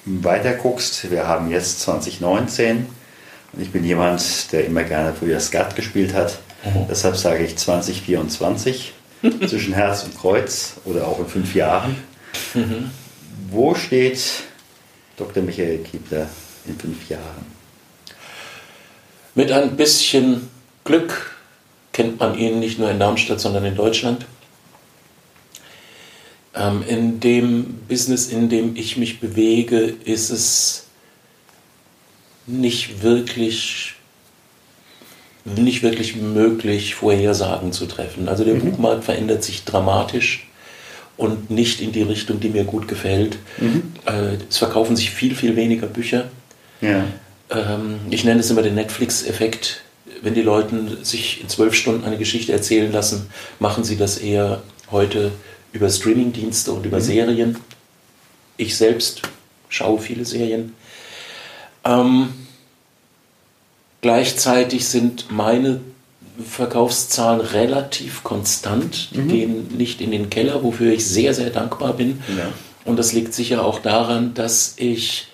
weiter 0.05 0.53
guckst, 0.53 1.09
wir 1.09 1.27
haben 1.27 1.49
jetzt 1.49 1.81
2019 1.81 2.85
und 3.53 3.61
ich 3.61 3.71
bin 3.71 3.83
jemand, 3.83 4.51
der 4.51 4.65
immer 4.65 4.83
gerne 4.83 5.13
früher 5.13 5.39
Skat 5.39 5.75
gespielt 5.75 6.13
hat. 6.13 6.39
Mhm. 6.63 6.85
Deshalb 6.89 7.17
sage 7.17 7.43
ich 7.43 7.57
2024 7.57 8.93
zwischen 9.47 9.73
Herz 9.73 10.03
und 10.03 10.17
Kreuz 10.17 10.73
oder 10.85 11.07
auch 11.07 11.19
in 11.19 11.27
fünf 11.27 11.55
Jahren. 11.55 11.95
Mhm. 12.53 12.91
Wo 13.49 13.73
steht 13.73 14.21
Dr. 15.17 15.41
Michael 15.43 15.79
Kiebler 15.79 16.27
in 16.65 16.77
fünf 16.77 17.09
Jahren? 17.09 17.59
Mit 19.35 19.51
ein 19.51 19.75
bisschen 19.77 20.49
Glück 20.83 21.35
kennt 21.91 22.19
man 22.19 22.37
ihn 22.37 22.59
nicht 22.59 22.77
nur 22.77 22.89
in 22.91 22.99
Darmstadt, 22.99 23.39
sondern 23.39 23.65
in 23.65 23.75
Deutschland. 23.75 24.25
Ähm, 26.59 26.83
in 26.87 27.19
dem 27.19 27.75
Business, 27.87 28.27
in 28.27 28.49
dem 28.49 28.75
ich 28.75 28.97
mich 28.97 29.19
bewege, 29.19 29.93
ist 30.03 30.29
es 30.29 30.87
nicht 32.45 33.01
wirklich 33.01 33.95
nicht 35.45 35.83
wirklich 35.83 36.15
möglich, 36.15 36.95
Vorhersagen 36.95 37.71
zu 37.71 37.85
treffen. 37.85 38.27
Also 38.27 38.43
der 38.43 38.55
mhm. 38.55 38.71
Buchmarkt 38.71 39.03
verändert 39.03 39.43
sich 39.43 39.63
dramatisch 39.63 40.47
und 41.17 41.49
nicht 41.49 41.81
in 41.81 41.91
die 41.91 42.01
Richtung, 42.03 42.39
die 42.39 42.49
mir 42.49 42.65
gut 42.65 42.87
gefällt. 42.87 43.37
Mhm. 43.57 43.93
Äh, 44.05 44.37
es 44.49 44.57
verkaufen 44.57 44.95
sich 44.95 45.09
viel, 45.09 45.35
viel 45.35 45.55
weniger 45.55 45.87
Bücher. 45.87 46.29
Ja. 46.81 47.05
Ähm, 47.49 47.99
ich 48.09 48.23
nenne 48.23 48.41
es 48.41 48.51
immer 48.51 48.61
den 48.61 48.75
Netflix-Effekt. 48.75 49.81
Wenn 50.21 50.33
die 50.33 50.41
Leute 50.41 50.97
sich 51.03 51.41
in 51.41 51.49
zwölf 51.49 51.73
Stunden 51.73 52.03
eine 52.05 52.17
Geschichte 52.17 52.51
erzählen 52.51 52.91
lassen, 52.91 53.29
machen 53.59 53.83
sie 53.83 53.97
das 53.97 54.17
eher 54.17 54.61
heute 54.91 55.31
über 55.71 55.89
Streamingdienste 55.89 56.71
und 56.71 56.85
über 56.85 56.97
mhm. 56.97 57.03
Serien. 57.03 57.57
Ich 58.57 58.75
selbst 58.75 59.21
schaue 59.69 59.99
viele 59.99 60.25
Serien. 60.25 60.73
Ähm, 61.85 62.29
gleichzeitig 64.01 64.87
sind 64.87 65.31
meine 65.31 65.81
Verkaufszahlen 66.43 67.41
relativ 67.41 68.23
konstant. 68.23 69.09
Die 69.13 69.19
mhm. 69.19 69.27
gehen 69.27 69.77
nicht 69.77 70.01
in 70.01 70.11
den 70.11 70.29
Keller, 70.29 70.63
wofür 70.63 70.93
ich 70.93 71.05
sehr, 71.05 71.33
sehr 71.33 71.49
dankbar 71.49 71.93
bin. 71.93 72.21
Ja. 72.37 72.51
Und 72.85 72.97
das 72.97 73.13
liegt 73.13 73.33
sicher 73.33 73.63
auch 73.63 73.79
daran, 73.79 74.33
dass 74.33 74.73
ich, 74.77 75.27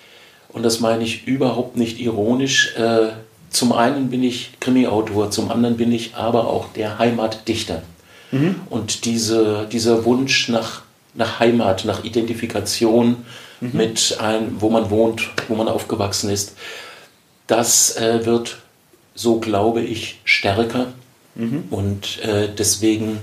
und 0.48 0.62
das 0.62 0.80
meine 0.80 1.04
ich 1.04 1.26
überhaupt 1.26 1.76
nicht 1.76 2.00
ironisch, 2.00 2.74
äh, 2.76 3.08
zum 3.50 3.72
einen 3.72 4.10
bin 4.10 4.22
ich 4.22 4.50
Krimi-Autor, 4.60 5.30
zum 5.30 5.50
anderen 5.50 5.76
bin 5.76 5.92
ich 5.92 6.14
aber 6.14 6.48
auch 6.48 6.72
der 6.72 6.98
Heimatdichter. 6.98 7.82
Mhm. 8.30 8.56
Und 8.70 9.04
diese, 9.04 9.66
dieser 9.70 10.04
Wunsch 10.04 10.48
nach, 10.48 10.82
nach 11.14 11.40
Heimat, 11.40 11.84
nach 11.84 12.04
Identifikation 12.04 13.24
mhm. 13.60 13.70
mit 13.72 14.18
einem, 14.20 14.60
wo 14.60 14.70
man 14.70 14.90
wohnt, 14.90 15.30
wo 15.48 15.54
man 15.54 15.68
aufgewachsen 15.68 16.30
ist, 16.30 16.56
das 17.46 17.96
äh, 17.96 18.24
wird, 18.26 18.58
so 19.14 19.38
glaube 19.38 19.82
ich, 19.82 20.20
stärker. 20.24 20.88
Mhm. 21.34 21.64
Und 21.70 22.22
äh, 22.22 22.48
deswegen 22.56 23.20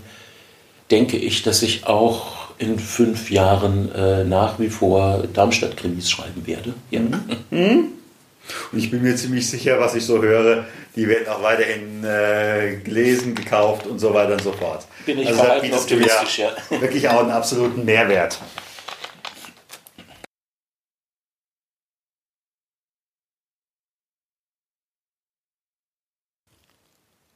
denke 0.92 1.18
ich, 1.18 1.44
dass 1.44 1.62
ich 1.64 1.86
auch 1.86 2.44
in 2.60 2.80
fünf 2.80 3.32
Jahren 3.32 3.92
äh, 3.94 4.24
nach 4.24 4.60
wie 4.60 4.70
vor 4.70 5.24
Darmstadt-Krimis 5.34 6.10
schreiben 6.10 6.46
werde. 6.46 6.74
Ja. 6.92 7.02
Mhm. 7.50 7.86
Und 8.72 8.80
ich 8.80 8.92
bin 8.92 9.02
mir 9.02 9.16
ziemlich 9.16 9.50
sicher, 9.50 9.80
was 9.80 9.96
ich 9.96 10.06
so 10.06 10.22
höre, 10.22 10.66
die 10.96 11.08
werden 11.08 11.28
auch 11.28 11.42
weiterhin 11.42 12.04
äh, 12.04 12.78
gelesen, 12.84 13.36
gekauft 13.36 13.88
und 13.88 14.00
so 14.00 14.14
weiter 14.14 14.34
und 14.34 14.42
so 14.42 14.52
fort. 14.52 14.86
Bin 15.06 15.20
ich 15.20 15.28
also 15.28 15.44
da 15.44 15.60
bietest 15.60 15.90
du 15.90 15.96
ja, 15.96 16.24
ja 16.38 16.56
wirklich 16.82 17.08
auch 17.08 17.22
einen 17.22 17.32
absoluten 17.32 17.86
Mehrwert. 17.86 18.40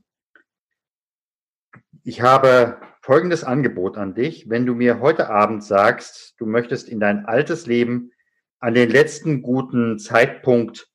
ich 2.03 2.23
habe 2.23 2.81
folgendes 3.11 3.43
Angebot 3.43 3.99
an 3.99 4.15
dich. 4.15 4.49
Wenn 4.49 4.67
du 4.67 4.75
mir 4.77 5.01
heute 5.01 5.31
Abend 5.31 5.65
sagst, 5.65 6.37
du 6.39 6.47
möchtest 6.47 6.89
in 6.89 7.01
dein 7.01 7.27
altes 7.27 7.67
Leben 7.67 8.13
an 8.61 8.73
den 8.73 8.89
letzten 8.89 9.43
guten 9.43 9.99
Zeitpunkt, 9.99 10.89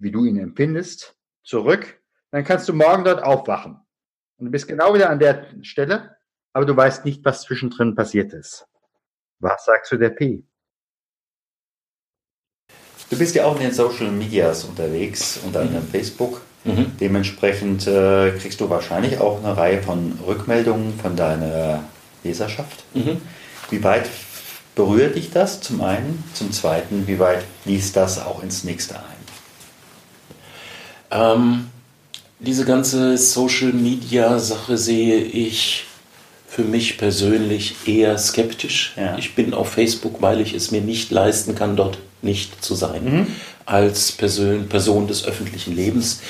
wie 0.00 0.10
du 0.10 0.24
ihn 0.24 0.38
empfindest, 0.38 1.16
zurück, 1.44 2.02
dann 2.32 2.42
kannst 2.42 2.68
du 2.68 2.72
morgen 2.72 3.04
dort 3.04 3.22
aufwachen. 3.22 3.76
Und 4.38 4.46
du 4.46 4.50
bist 4.50 4.66
genau 4.66 4.92
wieder 4.92 5.08
an 5.08 5.20
der 5.20 5.46
Stelle, 5.62 6.16
aber 6.52 6.66
du 6.66 6.76
weißt 6.76 7.04
nicht, 7.04 7.24
was 7.24 7.42
zwischendrin 7.42 7.94
passiert 7.94 8.32
ist. 8.32 8.66
Was 9.38 9.66
sagst 9.66 9.92
du 9.92 9.96
der 9.98 10.10
P? 10.10 10.42
Du 13.08 13.16
bist 13.16 13.36
ja 13.36 13.44
auch 13.44 13.54
in 13.54 13.62
den 13.62 13.72
Social 13.72 14.10
Medias 14.10 14.64
unterwegs, 14.64 15.38
unter 15.44 15.60
anderem. 15.60 15.86
Facebook. 15.86 16.42
Mhm. 16.66 16.92
Dementsprechend 17.00 17.86
äh, 17.86 18.32
kriegst 18.32 18.60
du 18.60 18.68
wahrscheinlich 18.68 19.20
auch 19.20 19.42
eine 19.42 19.56
Reihe 19.56 19.82
von 19.82 20.18
Rückmeldungen 20.26 20.98
von 21.00 21.16
deiner 21.16 21.84
Leserschaft. 22.24 22.84
Mhm. 22.94 23.18
Wie 23.70 23.82
weit 23.84 24.08
berührt 24.74 25.16
dich 25.16 25.30
das 25.30 25.60
zum 25.60 25.80
einen? 25.80 26.22
Zum 26.34 26.52
zweiten, 26.52 27.06
wie 27.06 27.18
weit 27.18 27.44
fließt 27.62 27.96
das 27.96 28.18
auch 28.20 28.42
ins 28.42 28.64
nächste 28.64 28.96
ein? 28.96 29.02
Ähm, 31.10 31.66
diese 32.38 32.64
ganze 32.64 33.16
Social 33.16 33.72
Media 33.72 34.38
Sache 34.38 34.76
sehe 34.76 35.18
ich 35.18 35.84
für 36.48 36.62
mich 36.62 36.98
persönlich 36.98 37.76
eher 37.86 38.16
skeptisch. 38.18 38.94
Ja. 38.96 39.16
Ich 39.18 39.34
bin 39.34 39.54
auf 39.54 39.70
Facebook, 39.70 40.22
weil 40.22 40.40
ich 40.40 40.54
es 40.54 40.70
mir 40.70 40.80
nicht 40.80 41.10
leisten 41.10 41.54
kann, 41.54 41.76
dort 41.76 41.98
nicht 42.22 42.64
zu 42.64 42.74
sein, 42.74 43.04
mhm. 43.04 43.26
Als 43.66 44.12
Person, 44.12 44.68
Person 44.68 45.06
des 45.06 45.26
öffentlichen 45.26 45.74
Lebens. 45.74 46.20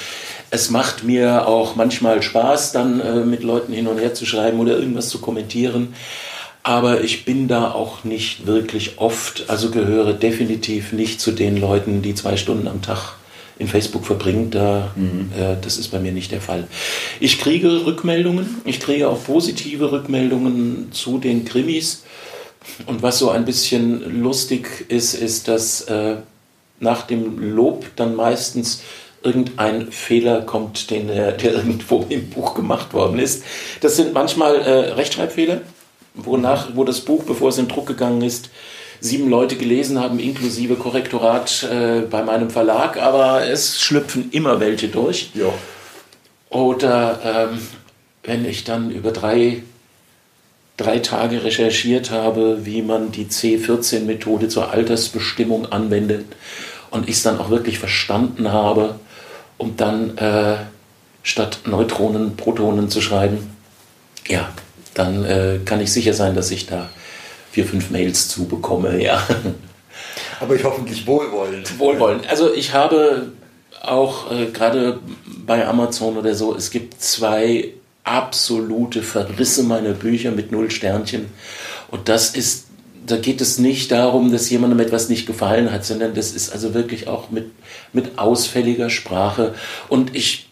Es 0.51 0.71
macht 0.71 1.05
mir 1.05 1.47
auch 1.47 1.77
manchmal 1.77 2.23
Spaß, 2.23 2.73
dann 2.73 3.01
äh, 3.01 3.25
mit 3.25 3.43
Leuten 3.43 3.73
hin 3.73 3.87
und 3.87 3.99
her 3.99 4.15
zu 4.15 4.27
schreiben 4.27 4.59
oder 4.59 4.79
irgendwas 4.79 5.09
zu 5.09 5.21
kommentieren. 5.21 5.95
Aber 6.63 7.03
ich 7.03 7.25
bin 7.25 7.47
da 7.47 7.71
auch 7.71 8.03
nicht 8.03 8.47
wirklich 8.47 8.99
oft, 8.99 9.45
also 9.49 9.71
gehöre 9.71 10.13
definitiv 10.15 10.93
nicht 10.93 11.21
zu 11.21 11.31
den 11.31 11.57
Leuten, 11.57 12.03
die 12.03 12.15
zwei 12.15 12.37
Stunden 12.37 12.67
am 12.67 12.83
Tag 12.83 13.15
in 13.59 13.69
Facebook 13.69 14.05
verbringt, 14.05 14.55
da, 14.55 14.93
mhm. 14.97 15.31
äh, 15.39 15.57
das 15.61 15.79
ist 15.79 15.89
bei 15.89 15.99
mir 15.99 16.13
nicht 16.13 16.33
der 16.33 16.41
Fall. 16.41 16.67
Ich 17.21 17.39
kriege 17.39 17.87
Rückmeldungen, 17.87 18.63
ich 18.65 18.81
kriege 18.81 19.09
auch 19.09 19.23
positive 19.25 19.93
Rückmeldungen 19.93 20.93
zu 20.93 21.19
den 21.19 21.45
Krimis. 21.45 22.05
Und 22.87 23.01
was 23.03 23.19
so 23.19 23.31
ein 23.31 23.45
bisschen 23.45 24.21
lustig 24.23 24.87
ist, 24.89 25.15
ist, 25.15 25.47
dass 25.49 25.83
äh, 25.83 26.17
nach 26.81 27.03
dem 27.03 27.55
Lob 27.55 27.87
dann 27.97 28.15
meistens 28.15 28.83
irgendein 29.23 29.91
Fehler 29.91 30.43
kommt, 30.43 30.91
den, 30.91 31.09
der 31.09 31.43
irgendwo 31.43 32.07
im 32.09 32.31
Buch 32.31 32.55
gemacht 32.55 32.93
worden 32.95 33.19
ist. 33.19 33.45
Das 33.81 33.97
sind 33.97 34.15
manchmal 34.15 34.57
äh, 34.57 34.93
Rechtschreibfehler, 34.93 35.63
wonach, 36.15 36.69
wo 36.75 36.85
das 36.85 37.01
Buch, 37.01 37.25
bevor 37.25 37.49
es 37.49 37.59
in 37.59 37.69
Druck 37.69 37.87
gegangen 37.87 38.23
ist, 38.23 38.51
sieben 39.01 39.29
Leute 39.29 39.57
gelesen 39.57 40.01
haben, 40.01 40.19
inklusive 40.19 40.77
Korrektorat 40.77 41.65
äh, 41.65 42.01
bei 42.03 42.23
meinem 42.23 42.51
Verlag, 42.51 42.97
aber 43.01 43.47
es 43.47 43.81
schlüpfen 43.81 44.31
immer 44.31 44.61
welche 44.61 44.89
durch. 44.89 45.31
Ja. 45.35 45.53
Oder 46.49 47.51
ähm, 47.53 47.59
wenn 48.23 48.45
ich 48.45 48.65
dann 48.65 48.91
über 48.91 49.13
drei, 49.13 49.63
drei 50.77 50.99
Tage 50.99 51.45
recherchiert 51.45 52.11
habe, 52.11 52.65
wie 52.65 52.83
man 52.83 53.13
die 53.13 53.27
C14-Methode 53.27 54.49
zur 54.49 54.71
Altersbestimmung 54.71 55.73
anwendet 55.73 56.27
und 56.91 57.09
ich 57.09 57.17
es 57.17 57.23
dann 57.23 57.39
auch 57.39 57.51
wirklich 57.51 57.79
verstanden 57.79 58.53
habe, 58.53 58.99
um 59.59 59.77
dann 59.77 60.19
äh, 60.19 60.57
statt 61.23 61.61
Neutronen 61.65 62.37
Protonen 62.37 62.91
zu 62.91 63.01
schreiben, 63.01 63.51
ja, 64.29 64.49
dann 64.95 65.25
äh, 65.25 65.59
kann 65.65 65.81
ich 65.81 65.93
sicher 65.93 66.13
sein, 66.13 66.35
dass 66.35 66.51
ich 66.51 66.67
da 66.67 66.91
vier, 67.53 67.65
fünf 67.65 67.91
Mails 67.91 68.29
zu 68.29 68.47
bekomme, 68.47 69.03
ja. 69.03 69.27
Aber 70.41 70.55
ich 70.55 70.65
hoffentlich 70.65 71.07
wohlwollend. 71.07 71.79
Wohlwollend. 71.79 72.29
Also 72.29 72.53
ich 72.53 72.75
habe 72.75 73.33
auch 73.83 74.31
äh, 74.31 74.47
gerade 74.47 75.01
bei 75.27 75.67
Amazon 75.67 76.17
oder 76.19 76.35
so, 76.35 76.55
es 76.55 76.71
gibt 76.71 77.01
zwei 77.01 77.73
absolute 78.07 79.03
Verrisse 79.03 79.65
meiner 79.65 79.93
Bücher 79.93 80.31
mit 80.31 80.53
null 80.53 80.71
Sternchen. 80.71 81.27
Und 81.91 82.09
das 82.09 82.31
ist, 82.31 82.67
da 83.05 83.17
geht 83.17 83.41
es 83.41 83.59
nicht 83.59 83.91
darum, 83.91 84.33
dass 84.33 84.49
jemandem 84.49 84.81
etwas 84.81 85.09
nicht 85.09 85.27
gefallen 85.27 85.73
hat, 85.73 85.85
sondern 85.85 86.15
das 86.15 86.33
ist 86.33 86.53
also 86.53 86.73
wirklich 86.73 87.09
auch 87.09 87.31
mit, 87.31 87.51
mit 87.93 88.19
ausfälliger 88.19 88.91
Sprache. 88.91 89.55
Und 89.89 90.15
ich 90.15 90.49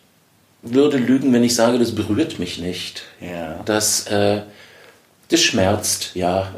würde 0.62 0.96
lügen, 0.96 1.32
wenn 1.32 1.44
ich 1.44 1.54
sage, 1.54 1.78
das 1.78 1.94
berührt 1.94 2.38
mich 2.38 2.58
nicht. 2.58 3.02
Ja. 3.20 3.60
Das, 3.64 4.06
äh, 4.08 4.42
das 5.28 5.40
schmerzt, 5.40 6.10
ja. 6.14 6.54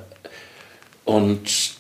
Und 1.05 1.77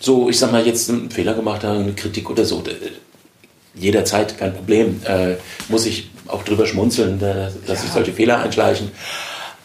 so, 0.00 0.30
ich 0.30 0.38
sag 0.38 0.52
mal, 0.52 0.66
jetzt 0.66 0.88
einen 0.88 1.10
Fehler 1.10 1.34
gemacht 1.34 1.64
haben, 1.64 1.80
eine 1.80 1.92
Kritik 1.92 2.30
oder 2.30 2.44
so, 2.44 2.62
jederzeit 3.74 4.38
kein 4.38 4.54
Problem. 4.54 5.00
Äh, 5.04 5.36
muss 5.68 5.86
ich 5.86 6.08
auch 6.28 6.42
drüber 6.42 6.66
schmunzeln, 6.66 7.18
dass 7.18 7.54
ja. 7.66 7.76
sich 7.76 7.90
solche 7.90 8.12
Fehler 8.12 8.38
einschleichen. 8.38 8.90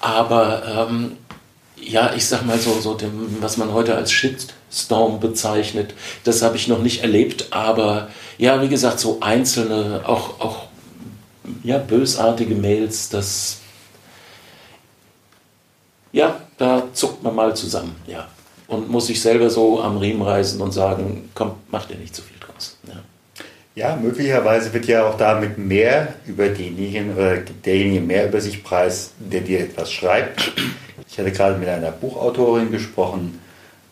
Aber 0.02 0.88
ähm, 0.90 1.18
ja, 1.78 2.14
ich 2.16 2.26
sag 2.26 2.46
mal 2.46 2.58
so, 2.58 2.80
so 2.80 2.94
dem, 2.94 3.38
was 3.42 3.58
man 3.58 3.74
heute 3.74 3.96
als 3.96 4.12
Shitstorm 4.12 5.20
bezeichnet, 5.20 5.94
das 6.24 6.42
habe 6.42 6.56
ich 6.56 6.68
noch 6.68 6.80
nicht 6.80 7.02
erlebt. 7.02 7.48
Aber 7.52 8.10
ja, 8.38 8.62
wie 8.62 8.70
gesagt, 8.70 9.00
so 9.00 9.18
einzelne, 9.22 10.02
auch, 10.06 10.40
auch 10.40 10.68
ja, 11.64 11.78
bösartige 11.78 12.56
Mails, 12.56 13.10
das 13.10 13.58
ja, 16.14 16.40
da 16.58 16.84
zuckt 16.94 17.24
man 17.24 17.36
mal 17.36 17.56
zusammen, 17.56 17.96
ja. 18.08 18.28
Und 18.68 18.90
muss 18.90 19.08
sich 19.08 19.20
selber 19.20 19.50
so 19.50 19.82
am 19.82 19.98
Riemen 19.98 20.22
reißen 20.22 20.62
und 20.62 20.72
sagen, 20.72 21.30
komm, 21.34 21.56
mach 21.70 21.86
dir 21.86 21.98
nicht 21.98 22.16
zu 22.16 22.22
viel. 22.22 22.33
Ja, 23.76 23.96
möglicherweise 23.96 24.72
wird 24.74 24.86
ja 24.86 25.08
auch 25.08 25.18
damit 25.18 25.58
mehr 25.58 26.14
über 26.28 26.50
denjenigen 26.50 27.16
oder 27.16 27.38
derjenige 27.38 28.02
mehr 28.02 28.28
über 28.28 28.40
sich 28.40 28.64
preis, 28.64 29.12
der 29.18 29.42
dir 29.42 29.62
etwas 29.62 29.92
schreibt. 29.92 30.54
Ich 31.10 31.18
hatte 31.18 31.32
gerade 31.32 31.58
mit 31.58 31.68
einer 31.68 31.92
Buchautorin 31.92 32.72
gesprochen, 32.72 33.40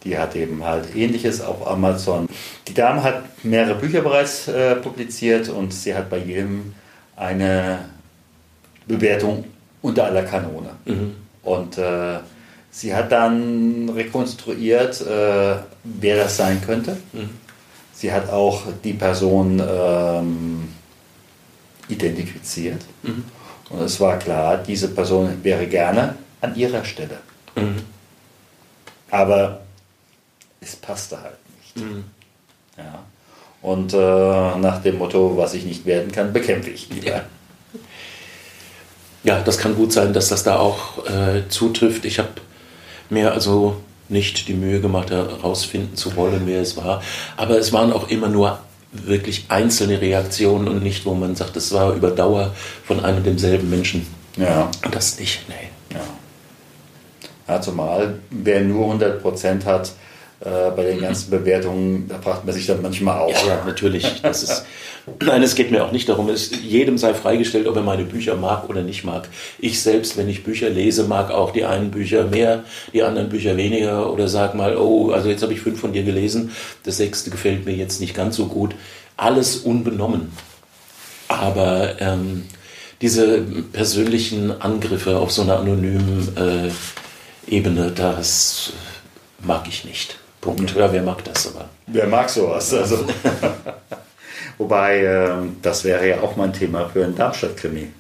die 0.04 0.18
hat 0.18 0.36
eben 0.36 0.64
halt 0.64 0.96
ähnliches 0.96 1.42
auf 1.42 1.68
Amazon. 1.68 2.28
Die 2.68 2.74
Dame 2.74 3.04
hat 3.04 3.44
mehrere 3.44 3.76
Bücher 3.76 4.02
bereits 4.02 4.48
äh, 4.48 4.76
publiziert 4.76 5.50
und 5.50 5.74
sie 5.74 5.96
hat 5.96 6.10
bei 6.10 6.18
jedem 6.18 6.74
eine 7.16 7.86
Bewertung 8.88 9.46
unter 9.82 10.06
aller 10.06 10.24
Kanone. 10.24 10.72
Mhm. 10.86 11.16
Und 11.44 11.78
äh, 11.78 12.20
sie 12.70 12.94
hat 12.94 13.12
dann 13.12 13.90
rekonstruiert, 13.90 15.02
äh, 15.02 15.56
wer 15.84 16.18
das 16.18 16.38
sein 16.38 16.62
könnte. 16.64 16.98
Mhm. 17.14 17.30
Sie 18.02 18.12
hat 18.12 18.32
auch 18.32 18.64
die 18.84 18.94
Person 18.94 19.62
ähm, 19.64 20.70
identifiziert. 21.88 22.82
Mhm. 23.04 23.26
Und 23.70 23.82
es 23.82 24.00
war 24.00 24.18
klar, 24.18 24.58
diese 24.58 24.88
Person 24.88 25.44
wäre 25.44 25.68
gerne 25.68 26.16
an 26.42 26.56
ihrer 26.56 26.84
Stelle. 26.84 27.20
Mhm. 27.56 27.84
Aber 29.12 29.62
es 30.62 30.76
passte 30.78 31.22
halt 31.22 31.38
nicht. 31.60 31.86
Mhm. 31.86 32.06
Ja. 32.76 33.04
Und 33.62 33.94
äh, 33.94 34.58
nach 34.58 34.82
dem 34.82 34.98
Motto, 34.98 35.38
was 35.38 35.54
ich 35.54 35.64
nicht 35.64 35.86
werden 35.86 36.12
kann, 36.12 36.34
bekämpfe 36.34 36.72
ich 36.72 36.90
lieber. 36.90 37.08
Ja. 37.08 37.24
Ja, 39.24 39.42
das 39.42 39.60
kann 39.60 39.76
gut 39.76 39.94
sein, 39.94 40.12
dass 40.12 40.30
das 40.30 40.42
da 40.42 40.58
auch 40.58 41.06
äh, 41.06 41.48
zutrifft. 41.50 42.06
Ich 42.06 42.18
habe 42.18 42.32
mir 43.12 43.32
also 43.32 43.80
nicht 44.12 44.48
die 44.48 44.54
Mühe 44.54 44.82
gemacht, 44.82 45.10
herausfinden 45.10 45.96
zu 45.96 46.16
wollen, 46.16 46.44
wer 46.46 46.62
es 46.62 46.78
war. 46.78 47.02
Aber 47.38 47.58
es 47.58 47.74
waren 47.74 47.92
auch 47.94 48.10
immer 48.10 48.28
nur 48.28 48.60
wirklich 48.92 49.46
einzelne 49.48 50.02
Reaktionen 50.02 50.68
und 50.68 50.84
nicht, 50.84 51.06
wo 51.06 51.14
man 51.14 51.36
sagt, 51.36 51.56
es 51.56 51.72
war 51.72 51.94
über 51.94 52.12
Dauer 52.12 52.54
von 52.86 53.04
einem 53.04 53.24
demselben 53.24 53.70
Menschen. 53.70 54.06
Ja. 54.36 54.70
Das 54.92 55.20
nicht, 55.20 55.48
nee. 55.48 55.96
Ja. 55.96 56.04
ja 57.48 57.62
zumal 57.62 58.20
wer 58.30 58.62
nur 58.62 58.94
100% 58.94 59.66
hat, 59.66 59.92
äh, 60.44 60.72
bei 60.76 60.86
den 60.86 61.00
ganzen 61.00 61.30
Bewertungen, 61.30 62.08
da 62.08 62.20
fragt 62.20 62.46
man 62.46 62.56
sich 62.56 62.66
dann 62.66 62.82
manchmal 62.82 63.20
auch. 63.20 63.46
Ja, 63.46 63.64
natürlich. 63.64 64.22
Das 64.24 64.42
ist, 64.42 64.66
nein, 65.22 65.44
es 65.44 65.54
geht 65.54 65.70
mir 65.70 65.86
auch 65.86 65.92
nicht 65.92 66.10
darum, 66.10 66.30
es, 66.30 66.52
jedem 66.64 66.98
sei 66.98 67.14
freigestellt, 67.14 67.68
ob 67.68 67.76
er 67.76 67.84
meine 67.84 68.06
Bücher 68.06 68.36
mag 68.36 68.68
oder 68.68 68.82
nicht 68.82 69.04
mag. 69.04 69.30
Ich 69.60 69.82
selbst, 69.82 70.18
wenn 70.18 70.28
ich 70.28 70.44
Bücher 70.44 70.70
lese, 70.70 71.04
mag 71.04 71.30
auch 71.30 71.52
die 71.52 71.66
einen 71.66 71.92
Bücher 71.92 72.26
mehr, 72.26 72.64
die 72.92 73.04
anderen 73.04 73.30
Bücher 73.30 73.56
weniger 73.56 74.12
oder 74.12 74.28
sag 74.28 74.56
mal, 74.56 74.78
oh, 74.78 75.12
also 75.12 75.30
jetzt 75.30 75.44
habe 75.44 75.54
ich 75.54 75.62
fünf 75.62 75.80
von 75.80 75.94
dir 75.94 76.04
gelesen, 76.04 76.52
das 76.84 76.98
sechste 76.98 77.30
gefällt 77.30 77.66
mir 77.66 77.76
jetzt 77.76 78.02
nicht 78.02 78.16
ganz 78.16 78.36
so 78.36 78.48
gut. 78.48 78.74
Alles 79.18 79.58
unbenommen. 79.58 80.32
Aber 81.28 82.02
ähm, 82.02 82.46
diese 83.02 83.42
persönlichen 83.42 84.60
Angriffe 84.60 85.18
auf 85.20 85.32
so 85.32 85.44
einer 85.44 85.60
anonymen 85.60 86.36
äh, 86.36 87.52
Ebene, 87.54 87.92
das 87.92 88.74
mag 89.44 89.68
ich 89.68 89.86
nicht. 89.86 90.21
Punkt. 90.42 90.76
Ja, 90.76 90.92
wer 90.92 91.04
mag 91.04 91.24
das 91.24 91.48
aber? 91.48 91.70
Wer 91.88 92.08
mag 92.08 92.30
sowas? 92.30 92.74
Also. 92.74 93.06
Wobei, 94.58 95.00
äh, 95.00 95.36
das 95.62 95.84
wäre 95.84 96.08
ja 96.08 96.22
auch 96.22 96.36
mal 96.36 96.46
ein 96.46 96.54
Thema 96.54 96.90
für 96.90 97.04
einen 97.04 97.16
Darmstadt-Krimi. 97.16 97.92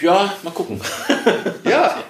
Ja, 0.00 0.34
mal 0.42 0.50
gucken. 0.50 0.80
ja. 1.64 2.02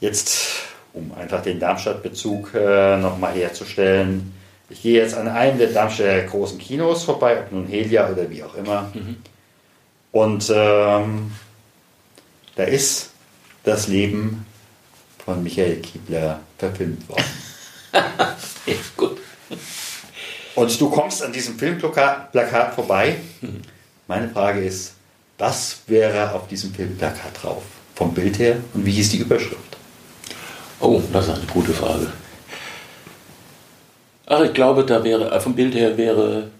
Jetzt, 0.00 0.38
um 0.92 1.12
einfach 1.18 1.42
den 1.42 1.58
Darmstadt-Bezug 1.58 2.52
äh, 2.54 2.98
nochmal 2.98 3.32
herzustellen. 3.32 4.34
Ich 4.70 4.82
gehe 4.82 5.00
jetzt 5.00 5.14
an 5.14 5.28
einem 5.28 5.58
der 5.58 5.68
Darmstädter 5.68 6.22
großen 6.22 6.58
Kinos 6.58 7.04
vorbei, 7.04 7.40
ob 7.40 7.52
nun 7.52 7.66
Helia 7.66 8.10
oder 8.10 8.28
wie 8.30 8.42
auch 8.42 8.54
immer. 8.54 8.90
Mhm. 8.92 9.16
Und 10.12 10.52
ähm, 10.54 11.32
da 12.56 12.64
ist 12.64 13.10
das 13.64 13.88
Leben 13.88 14.46
von 15.24 15.42
Michael 15.42 15.76
Kiebler 15.76 16.40
verfilmt 16.56 17.08
worden. 17.08 17.24
ja, 17.92 18.74
gut. 18.96 19.18
Und 20.54 20.80
du 20.80 20.90
kommst 20.90 21.22
an 21.22 21.32
diesem 21.32 21.58
Filmplakat 21.58 22.74
vorbei. 22.74 23.16
Meine 24.06 24.28
Frage 24.28 24.64
ist, 24.64 24.94
was 25.38 25.82
wäre 25.86 26.32
auf 26.32 26.48
diesem 26.48 26.74
Filmplakat 26.74 27.42
drauf? 27.42 27.62
Vom 27.94 28.14
Bild 28.14 28.38
her 28.38 28.56
und 28.74 28.86
wie 28.86 28.92
hieß 28.92 29.10
die 29.10 29.18
Überschrift? 29.18 29.76
Oh, 30.80 31.02
das 31.12 31.26
ist 31.26 31.34
eine 31.34 31.46
gute 31.46 31.72
Frage. 31.72 32.12
Ach, 34.26 34.42
ich 34.42 34.52
glaube, 34.52 34.84
da 34.84 35.02
wäre, 35.02 35.30
äh, 35.30 35.40
vom 35.40 35.54
Bild 35.54 35.74
her 35.74 35.96
wäre, 35.96 36.50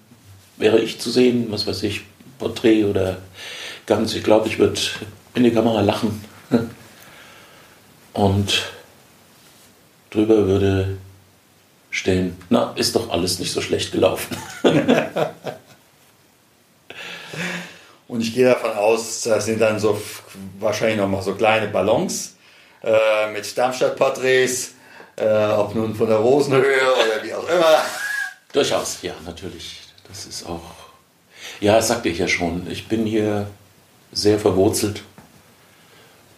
wäre 0.56 0.80
ich 0.80 0.98
zu 0.98 1.10
sehen, 1.10 1.46
was 1.50 1.66
weiß 1.66 1.82
ich, 1.82 2.02
Porträt 2.38 2.84
oder 2.84 3.18
ganz, 3.86 4.14
ich 4.14 4.24
glaube, 4.24 4.48
ich 4.48 4.58
würde 4.58 4.80
in 5.34 5.44
die 5.44 5.50
Kamera 5.50 5.80
lachen. 5.80 6.24
Und 8.18 8.72
drüber 10.10 10.48
würde 10.48 10.98
stehen, 11.90 12.36
na, 12.50 12.72
ist 12.74 12.96
doch 12.96 13.10
alles 13.10 13.38
nicht 13.38 13.52
so 13.52 13.60
schlecht 13.60 13.92
gelaufen. 13.92 14.36
Und 18.08 18.20
ich 18.20 18.34
gehe 18.34 18.46
davon 18.46 18.72
aus, 18.72 19.22
das 19.22 19.44
sind 19.44 19.60
dann 19.60 19.78
so 19.78 20.02
wahrscheinlich 20.58 20.98
nochmal 20.98 21.22
so 21.22 21.36
kleine 21.36 21.68
Ballons 21.68 22.34
äh, 22.82 23.30
mit 23.30 23.56
Darmstadt-Porträts, 23.56 24.72
äh, 25.14 25.52
ob 25.52 25.76
nun 25.76 25.94
von 25.94 26.08
der 26.08 26.16
Rosenhöhe 26.16 26.92
oder 26.92 27.22
wie 27.22 27.32
auch 27.32 27.48
immer. 27.48 27.84
Durchaus, 28.52 28.98
ja, 29.02 29.14
natürlich. 29.24 29.78
Das 30.08 30.26
ist 30.26 30.44
auch. 30.44 30.74
Ja, 31.60 31.76
das 31.76 31.86
sagte 31.86 32.08
ich 32.08 32.18
ja 32.18 32.26
schon. 32.26 32.68
Ich 32.68 32.88
bin 32.88 33.06
hier 33.06 33.48
sehr 34.10 34.40
verwurzelt 34.40 35.04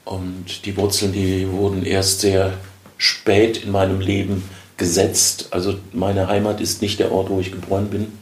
und 0.05 0.65
die 0.65 0.77
Wurzeln, 0.77 1.13
die 1.13 1.51
wurden 1.51 1.85
erst 1.85 2.21
sehr 2.21 2.55
spät 2.99 3.65
in 3.65 3.71
meinem 3.71 4.01
Leben 4.01 4.49
gesetzt. 4.77 5.49
Also 5.51 5.79
meine 5.93 6.29
Heimat 6.29 6.61
ist 6.61 6.83
nicht 6.83 6.99
der 7.01 7.13
Ort, 7.13 7.31
wo 7.31 7.41
ich 7.41 7.53
geboren 7.53 7.91
bin. 7.91 8.19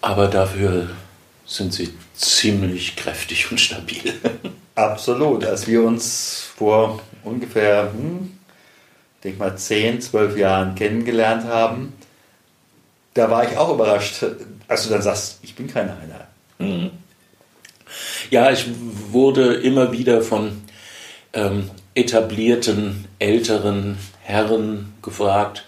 Aber 0.00 0.28
dafür 0.28 0.90
sind 1.46 1.72
sie 1.72 1.94
ziemlich 2.14 2.96
kräftig 2.96 3.50
und 3.50 3.60
stabil. 3.60 4.12
Absolut. 4.74 5.44
Als 5.44 5.66
wir 5.66 5.82
uns 5.82 6.50
vor 6.56 7.00
ungefähr, 7.22 7.92
hm, 7.92 8.32
ich 9.16 9.22
denke 9.22 9.38
mal, 9.38 9.56
10, 9.56 10.00
12 10.00 10.36
Jahren 10.36 10.74
kennengelernt 10.74 11.44
haben, 11.44 11.92
da 13.14 13.30
war 13.30 13.48
ich 13.48 13.56
auch 13.56 13.72
überrascht, 13.72 14.24
als 14.66 14.84
du 14.84 14.90
dann 14.90 15.02
sagst, 15.02 15.38
ich 15.42 15.54
bin 15.54 15.68
kein 15.68 15.88
Heiner. 15.88 16.26
Mhm. 16.58 16.90
Ja, 18.30 18.50
ich 18.50 18.66
wurde 19.10 19.54
immer 19.54 19.92
wieder 19.92 20.22
von 20.22 20.62
ähm, 21.32 21.70
etablierten 21.94 23.06
älteren 23.18 23.98
Herren 24.22 24.94
gefragt, 25.02 25.64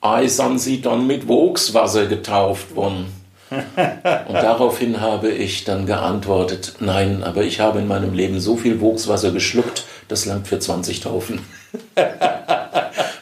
ei, 0.00 0.26
sind 0.26 0.58
Sie 0.58 0.80
dann 0.80 1.06
mit 1.06 1.28
Wuchswasser 1.28 2.06
getauft 2.06 2.74
worden? 2.74 3.06
Und 3.50 4.34
daraufhin 4.34 5.00
habe 5.00 5.30
ich 5.30 5.64
dann 5.64 5.84
geantwortet, 5.86 6.74
nein, 6.78 7.24
aber 7.24 7.42
ich 7.42 7.58
habe 7.58 7.80
in 7.80 7.88
meinem 7.88 8.14
Leben 8.14 8.38
so 8.38 8.56
viel 8.56 8.80
Wuchswasser 8.80 9.32
geschluckt, 9.32 9.84
das 10.06 10.24
langt 10.24 10.46
für 10.46 10.60
20 10.60 11.00
Taufen. 11.00 11.40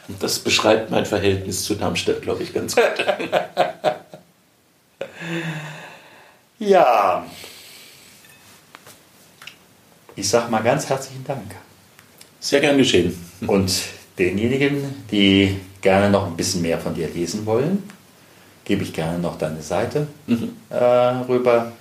Und 0.07 0.21
das 0.23 0.39
beschreibt 0.39 0.91
mein 0.91 1.05
Verhältnis 1.05 1.63
zu 1.63 1.75
Darmstadt, 1.75 2.21
glaube 2.21 2.43
ich, 2.43 2.53
ganz 2.53 2.75
gut. 2.75 2.83
Ja, 6.61 7.25
ich 10.19 10.27
sage 10.27 10.51
mal 10.51 10.61
ganz 10.61 10.89
herzlichen 10.89 11.23
Dank. 11.23 11.55
Sehr 12.39 12.59
gern 12.59 12.77
geschehen. 12.77 13.17
Und 13.47 13.71
denjenigen, 14.17 14.95
die 15.11 15.55
gerne 15.81 16.09
noch 16.09 16.27
ein 16.27 16.35
bisschen 16.35 16.61
mehr 16.61 16.77
von 16.77 16.93
dir 16.93 17.07
lesen 17.07 17.45
wollen, 17.45 17.83
gebe 18.65 18.83
ich 18.83 18.93
gerne 18.93 19.17
noch 19.17 19.37
deine 19.37 19.61
Seite 19.61 20.07
mhm. 20.27 20.49
äh, 20.69 20.75
rüber. 20.75 21.71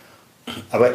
Aber 0.71 0.93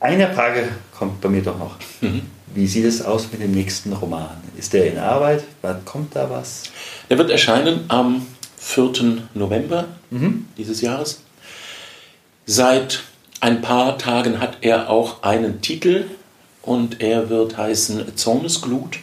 eine 0.00 0.32
Frage 0.32 0.68
kommt 0.96 1.20
bei 1.20 1.28
mir 1.28 1.42
doch 1.42 1.58
noch. 1.58 1.76
Mhm. 2.00 2.22
Wie 2.54 2.66
sieht 2.66 2.84
es 2.84 3.02
aus 3.02 3.32
mit 3.32 3.40
dem 3.40 3.52
nächsten 3.52 3.92
Roman? 3.94 4.36
Ist 4.58 4.74
der 4.74 4.92
in 4.92 4.98
Arbeit? 4.98 5.44
Wann 5.62 5.84
kommt 5.86 6.14
da 6.14 6.28
was? 6.28 6.64
Der 7.08 7.16
wird 7.16 7.30
erscheinen 7.30 7.84
am 7.88 8.26
4. 8.58 9.22
November 9.32 9.86
mhm. 10.10 10.46
dieses 10.58 10.82
Jahres. 10.82 11.22
Seit 12.44 13.02
ein 13.40 13.62
paar 13.62 13.96
Tagen 13.96 14.40
hat 14.40 14.58
er 14.60 14.90
auch 14.90 15.22
einen 15.22 15.62
Titel 15.62 16.04
und 16.62 17.00
er 17.00 17.28
wird 17.28 17.56
heißen 17.56 18.16
Zornesglut. 18.16 18.98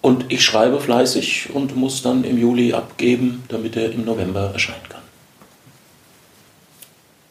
Und 0.00 0.30
ich 0.32 0.44
schreibe 0.44 0.80
fleißig 0.80 1.50
und 1.54 1.76
muss 1.76 2.02
dann 2.02 2.24
im 2.24 2.38
Juli 2.38 2.72
abgeben, 2.72 3.44
damit 3.48 3.76
er 3.76 3.90
im 3.90 4.04
November 4.04 4.50
erscheinen 4.52 4.88
kann. 4.88 5.02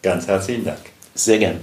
Ganz 0.02 0.28
herzlichen 0.28 0.66
Dank. 0.66 0.80
Sehr 1.14 1.38
gern. 1.38 1.60